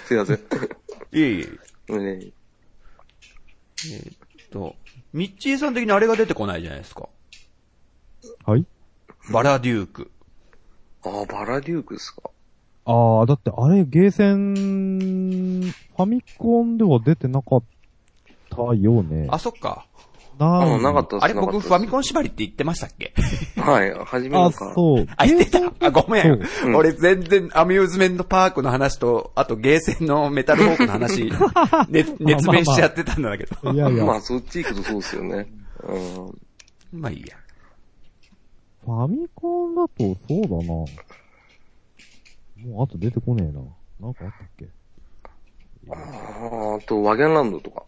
[0.07, 0.37] すいません。
[0.37, 0.41] い
[1.13, 1.47] えい
[1.89, 1.93] え。
[1.99, 2.33] ね
[3.85, 4.17] えーっ
[4.51, 4.75] と、
[5.13, 7.09] ミッチーさん的にあれが出てこないじゃないですか。
[8.45, 8.67] はい
[9.33, 10.11] バラデューク。
[11.05, 12.23] あ、バラデュークですか。
[12.85, 17.63] ああ、だってあれ、ゲーセン、ファミコンでは出てなかっ
[18.51, 19.27] たよね。
[19.31, 19.87] あ、そっか。
[20.39, 23.15] ななかったあれ僕ファミコンン縛りって言ってましたっけ？
[23.61, 24.51] はい、初めあ。
[24.53, 25.07] そう。
[25.17, 25.87] あ、言ってた。
[25.87, 26.41] あ、ごめん。
[26.65, 31.31] うん俺全然アミューズメントパークの話と、あとゲーセンのメタルホークの話、
[31.89, 33.73] ね、熱弁しちゃってたんだけど。
[33.73, 35.47] いやいや、まあ、そっち行くとそうですよね。
[36.93, 37.01] うん。
[37.01, 37.37] まあいいや。
[38.85, 40.57] ファミコンだとそうだな。
[40.67, 40.87] も
[42.81, 43.61] うあと出てこねえな。
[44.01, 44.67] なんかあったっけ？
[45.89, 47.85] ああと、ワゲンランドとか。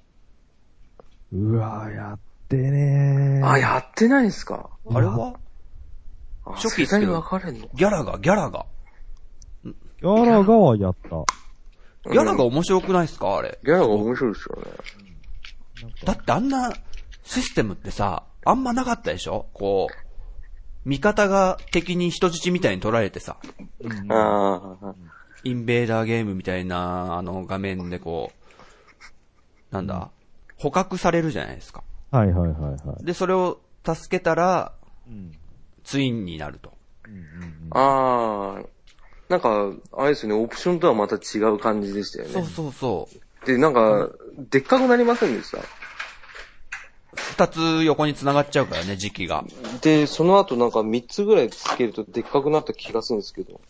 [1.33, 2.19] うわやっ
[2.49, 3.43] ってね。
[3.45, 4.71] あ、やってないんすか？
[4.91, 5.35] あれは？
[6.47, 7.13] あ初期っすけど。
[7.13, 7.69] 世代分かれんの？
[7.75, 8.67] ギャラが、ギャラが。
[9.65, 11.09] ギャラガはやった。
[12.11, 13.37] ギャラが面白くないっすか？
[13.37, 13.59] あれ。
[13.63, 15.93] ギャラが面白いですよね。
[16.05, 16.73] だってあんな
[17.23, 19.47] システムってさ、あんまなかったでしょ？
[19.53, 23.37] こう、味方が敵に人質みたいに取られてさ、
[24.09, 24.95] ああ、
[25.45, 28.33] インベーダーゲームみたいな、あの画面でこ
[29.71, 30.11] う、なんだ、
[30.57, 31.83] 捕獲されるじゃないですか。
[32.11, 33.05] はいはいはいはい。
[33.05, 34.73] で、それを助けたら、
[35.07, 35.33] うん。
[35.85, 36.73] ツインになると。
[37.71, 38.63] ああ、
[39.31, 42.49] なんか、あれですよね、オプションとはまた違う感じでしたよそうね。
[42.49, 43.09] そうそ
[43.43, 43.47] う。
[43.47, 44.11] で、なんか、
[44.51, 45.59] でっかくなりませんでした？
[47.17, 49.45] 二つ横に繋がっちゃうからね、時期が。
[49.81, 53.61] で、その後なんか3つぐらいつけるとでっかくなった気がするんですけど。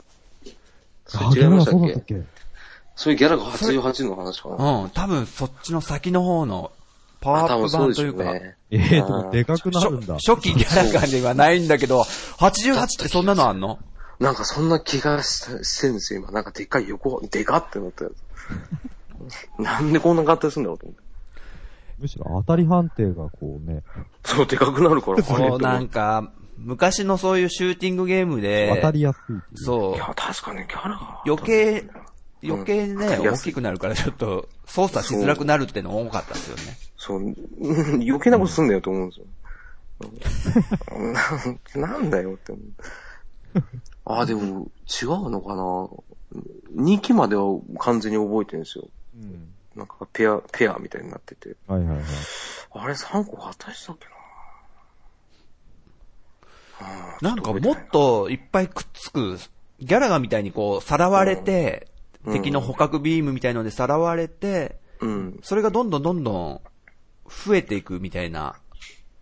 [1.07, 2.15] そあ、れ違いましたっけ？
[2.15, 2.23] け
[2.97, 4.81] そういうギャラが88の話かな。
[4.83, 6.73] うん、多分そっちの先の方の
[7.21, 8.57] パワーアップ版といううか、ね。
[8.71, 10.15] ええーもでかくなるんだ。
[10.15, 13.79] 初初期ギャラ感ではないんだけど、88ってそんなのあんの？
[14.21, 16.33] なんかそんな気がしてるんですよ、今。
[16.33, 19.61] なんかでっかい横、でかってなったやつ。
[19.63, 21.03] なんでこんな合体するんだろうと思って。
[21.99, 23.83] むしろ当たり判定がこうね、
[24.25, 29.65] そう、でかくなるから、これそう、なんか、昔のそういうシューティングゲームで、当たりやすいっていう。
[29.65, 31.23] そいうや、、確かにギャラが。
[31.27, 31.89] 余計、
[32.43, 36.63] 余計ね、わかりやすい大きくなるからちょっと操作しづらくなるっての多かったですよね。
[36.97, 37.23] そう、う
[37.99, 39.27] ん余計なことすんだよと思うんですよ。
[40.93, 41.13] うん
[41.81, 42.65] ななんだよって思う。
[44.05, 44.71] あ、でも、
[45.03, 47.45] 違うのかな ?2 期までは
[47.79, 48.89] 完全に覚えてるんですよ。
[49.17, 49.49] うん。
[49.75, 51.57] なんかペア、ペアみたいになってて。
[51.67, 52.05] はいはいはい。
[52.73, 54.07] あれ3個合体したっけ
[57.21, 59.39] ななんかもっといっぱいくっつく、
[59.81, 65.39] ギャラがみたいにこう、さらわれて、うん敵の捕獲ビームみたいのでさらわれて、うん。
[65.43, 66.61] それがどんどんどんどん
[67.29, 68.57] 増えていくみたいな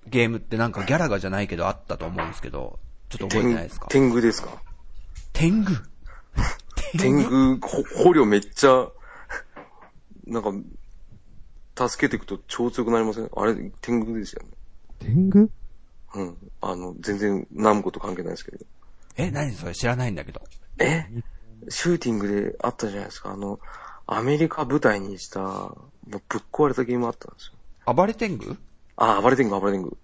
[0.06, 2.78] ゲームってなんかギャラがじゃないけどあったと思うんですけど、
[3.10, 3.86] ちょっと覚えてないですか？
[3.90, 4.62] 天狗ですか？
[5.32, 5.72] 天狗？
[6.98, 8.88] 天狗、ほ捕虜めっちゃ、
[10.26, 10.42] なん
[11.74, 13.28] か、助けていくと超強くなりません？
[13.36, 14.48] あれ、天狗ですよね。
[15.00, 15.50] 天狗？
[16.14, 16.36] うん。
[16.62, 18.64] あの、全然、ナムコと関係ないですけど。
[19.16, 19.74] え、何それ？
[19.74, 20.40] 知らないんだけど。
[20.78, 21.04] え？
[21.68, 23.30] シューティングであったじゃないですか。
[23.30, 23.58] あの、
[24.06, 26.20] アメリカ舞台にした、もうぶっ
[26.52, 27.52] 壊れたゲームあったんです
[27.86, 27.92] よ。
[27.92, 28.56] 暴れ天狗？
[28.96, 29.96] あ、暴れ天狗、暴れ天狗。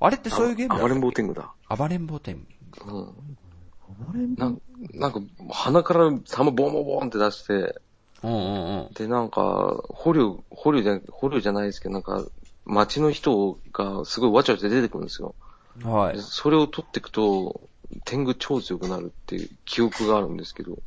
[0.00, 1.52] あれってそういうゲームだ暴れん坊天狗だ。
[1.76, 2.86] 暴れん坊天狗。
[2.86, 3.08] うん。
[3.08, 4.60] あれなん
[4.94, 5.20] なんか、
[5.50, 7.80] 鼻から弾ボンボンボンって出して、
[8.22, 8.92] うんうんうん。
[8.94, 12.24] で、なんか、捕虜、捕虜じゃ、捕虜じゃないですけど、なんか、
[12.64, 15.34] 街の人がすごいわちゃわちゃ出てくるんですよ。
[15.82, 16.16] はい。
[16.16, 17.60] でそれを取っていくと、
[18.04, 20.78] 天狗超強くなるっていう記憶があるんですけど、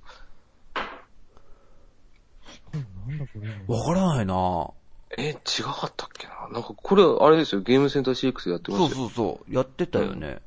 [2.74, 3.76] なんだこれ。
[3.76, 4.70] わからないな
[5.18, 6.50] え、違かったっけな？
[6.52, 9.10] なんか、これ、あれですよ、ゲームセンター CX でやってまそうしたよ。
[9.10, 9.54] そうそう。
[9.54, 10.40] やってたよね。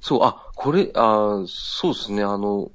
[0.00, 2.70] そう、あ、これ、あそうですね、あの、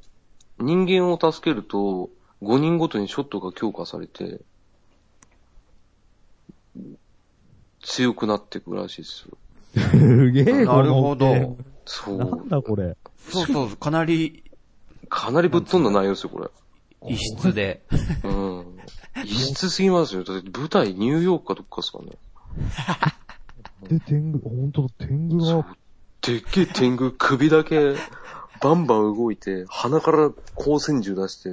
[0.57, 2.09] 人間を助けると、
[2.41, 4.41] 5人ごとにショットが強化されて、
[7.82, 9.38] 強くなっていくらしいですよ。
[9.75, 11.57] すげえ、なるほど
[11.91, 12.17] そう。
[12.17, 12.95] なんだこれ。
[13.29, 14.43] そうそう、かなり
[15.09, 16.49] かなりぶっ飛んだ内容ですよ、これ。
[17.09, 17.81] 異質で。
[18.23, 18.79] うん。
[19.25, 20.23] 異質すぎますよ。
[20.23, 22.11] だって舞台ニューヨークかどっかですかね。
[23.89, 25.65] で、天狗、ほんとだ、天狗が、。
[26.21, 27.95] でっけえ天狗、首だけ、
[28.61, 31.49] バンバン動いて、鼻から光線銃出して、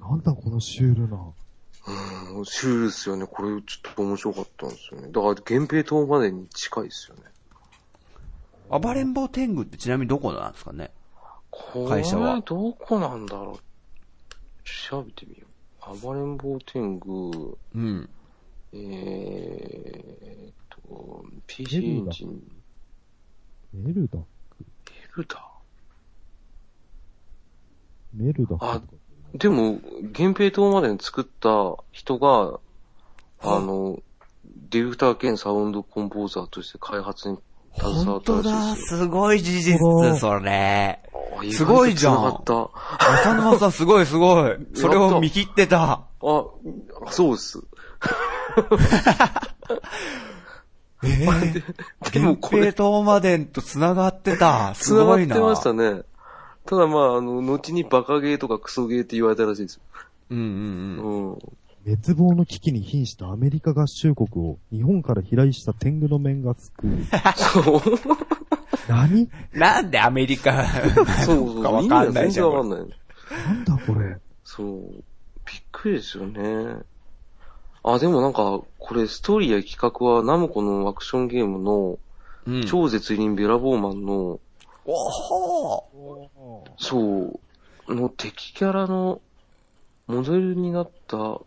[0.00, 1.18] なんだこのシュールな。
[2.36, 3.26] うん、シュールですよね。
[3.26, 5.08] これちょっと面白かったんですよね。
[5.08, 7.22] だから、源平島までに近いですよね。
[8.70, 10.90] 暴れん坊天狗ってちなみにどこなんですかね？
[11.50, 13.58] こ会社はれ、どこなんだろう？
[14.90, 15.46] 調べてみよ
[15.90, 15.98] う。
[15.98, 18.08] 暴れん坊天狗、うん。
[18.72, 22.42] えーっと、メ PC エンジン、
[23.72, 24.18] メルダ。
[24.18, 24.22] エ
[25.16, 25.48] ルダ
[28.14, 28.56] メルダ。
[28.60, 28.82] あ
[29.34, 32.60] でも、源平島までに作った人が、
[33.40, 34.02] あの、
[34.70, 37.38] ディレクター兼サウンドコンポーザーとして開発に
[37.78, 39.78] 本当だ、すごい事実
[40.18, 41.00] それ。
[41.52, 42.42] すごいじゃん。
[42.98, 44.56] 浅沼さんすごいすごい。
[44.74, 45.92] それを見切ってた。
[45.92, 46.44] あ、
[47.10, 47.62] そうです。
[51.04, 54.74] えー、 でもこれ源平島までと繋がってた。
[54.74, 55.36] す繋がごいな。
[55.36, 56.02] ってましたね。
[56.66, 59.82] ただまあ、あの、後にバカゲーとかクソゲーって言われたらしいですよ。
[60.30, 60.46] うんうんう
[61.08, 61.32] ん。
[61.32, 61.38] うん。
[61.84, 66.98] 滅亡の危機に瀕したアメリカ合衆国を日本から飛来した天狗の面が救う。
[67.36, 67.82] そう。
[68.88, 69.28] 何？
[69.52, 70.64] なんでアメリカ
[71.24, 71.62] そうそう。
[71.62, 72.46] かわかんない全じゃん。
[72.46, 72.78] 然わかんない。
[73.46, 74.16] なんだこれ？
[74.44, 74.68] そう。
[75.44, 76.82] びっくりですよね。
[77.84, 81.98] あ、でもなんか、これストーリーや企画はナムコのアクションゲームの
[82.46, 82.66] うん。
[82.66, 84.40] 超絶輪ベラボーマンの、
[84.86, 87.38] おほそ
[87.88, 89.20] う、の敵キャラの
[90.06, 91.40] モデルになった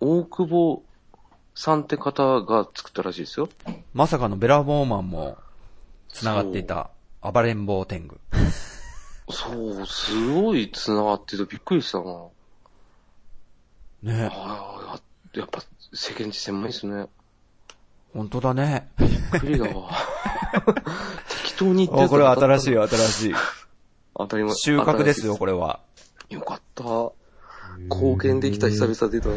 [0.00, 0.82] 大久保
[1.54, 3.48] さんって方が作ったらしいですよ。
[3.66, 5.36] ーまさかのベラボーマンも
[6.08, 6.90] 繋がっていた
[7.20, 8.18] 暴れん坊天狗。
[9.30, 12.26] そう、すごい繋がっててびっくりしたな。
[14.02, 15.00] ねああ、
[15.38, 17.06] やっぱ世間知狭いですね。
[18.14, 18.88] 本当だね。
[18.98, 19.08] びっ
[19.40, 19.90] くりだわ。
[21.42, 22.72] 適当に言ってあこれは新しいい。
[22.72, 23.34] よ、新しい。
[24.16, 24.54] 当たり前。
[24.54, 25.80] 収穫ですよ、これは。
[26.30, 26.84] よかった。
[27.88, 29.30] 貢献できた久々出た。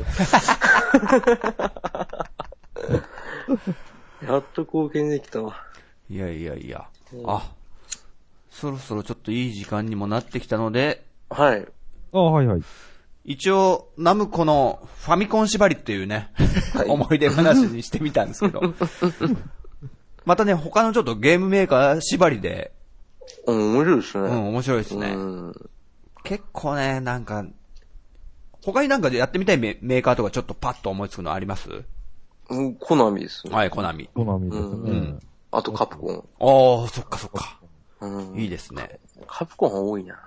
[4.25, 5.55] やっと貢献できたわ。
[6.09, 6.87] いやいやいや。
[7.25, 7.51] あ、
[8.49, 11.67] そろそろちょっといい時間にもなってきたので、はい。
[12.13, 12.61] あ、はいはい。
[13.25, 16.31] 一応、ナムコのファミコン縛りっていうね、
[16.73, 18.61] はい思い出話にしてみたんですけど。
[20.25, 22.71] またね、他のちょっとゲームメーカー縛りで、
[23.47, 24.23] うん、面白いですね。
[24.23, 25.09] うん、面白いですね。
[25.09, 25.53] うん。
[26.23, 27.45] 結構ね、なんか、
[28.63, 31.69] 他になんかでやってみたいメメーカーとかちょっとパッと思いつくのあります？
[32.49, 33.53] うんコナミですね。
[33.53, 34.09] はい、コナミ。
[34.13, 34.67] コナミですね。
[34.67, 35.19] うん
[35.55, 36.23] あとカプコン。
[36.39, 37.59] おー、そっかそっか。
[38.01, 38.39] うん。
[38.39, 38.99] いいですね。
[39.27, 40.19] カプコンは多いな。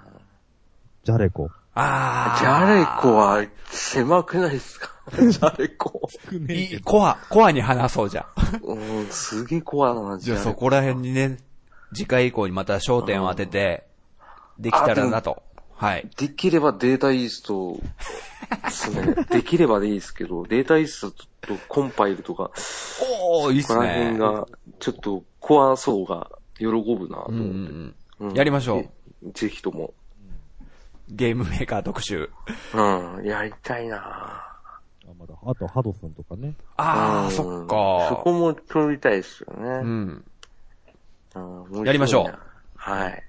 [1.02, 1.50] ジャレコ。
[1.74, 2.40] あー。
[2.40, 4.92] ジャレコは狭くないですか？
[5.10, 6.08] ジャレコ。
[6.48, 8.26] いい、コア、コアに話そうじゃ
[8.62, 8.64] ん。
[8.64, 10.38] うん、すげえ怖いな、ジじゃ。
[10.38, 11.38] そこら辺にね、
[11.92, 13.84] 次回以降にまた焦点を当てて、
[14.60, 15.42] できたらなと。
[15.76, 16.08] はい。
[16.16, 17.78] できればデータイースト
[18.64, 19.14] ですね。
[19.30, 22.50] できればでいいですけど、データイーストとコンパイルとか、
[23.20, 24.18] おー、いいっすここら辺ね。
[24.18, 24.46] が、
[24.78, 26.74] ちょっとコア層が喜ぶ
[27.08, 27.30] なと思って。
[27.30, 28.82] んうんやりましょう。
[28.82, 28.90] ぜ
[29.32, 29.92] ぜひとも。
[31.08, 32.30] ゲームメーカー特集。
[32.74, 34.58] うん、やりたいなあ
[35.18, 36.54] まだあと、ハドソンとかね。
[36.78, 39.68] あー、うんそっそかこも撮りたいですようね。
[39.82, 40.24] ん。
[41.34, 42.38] うんやりましょう。
[42.76, 43.22] はい。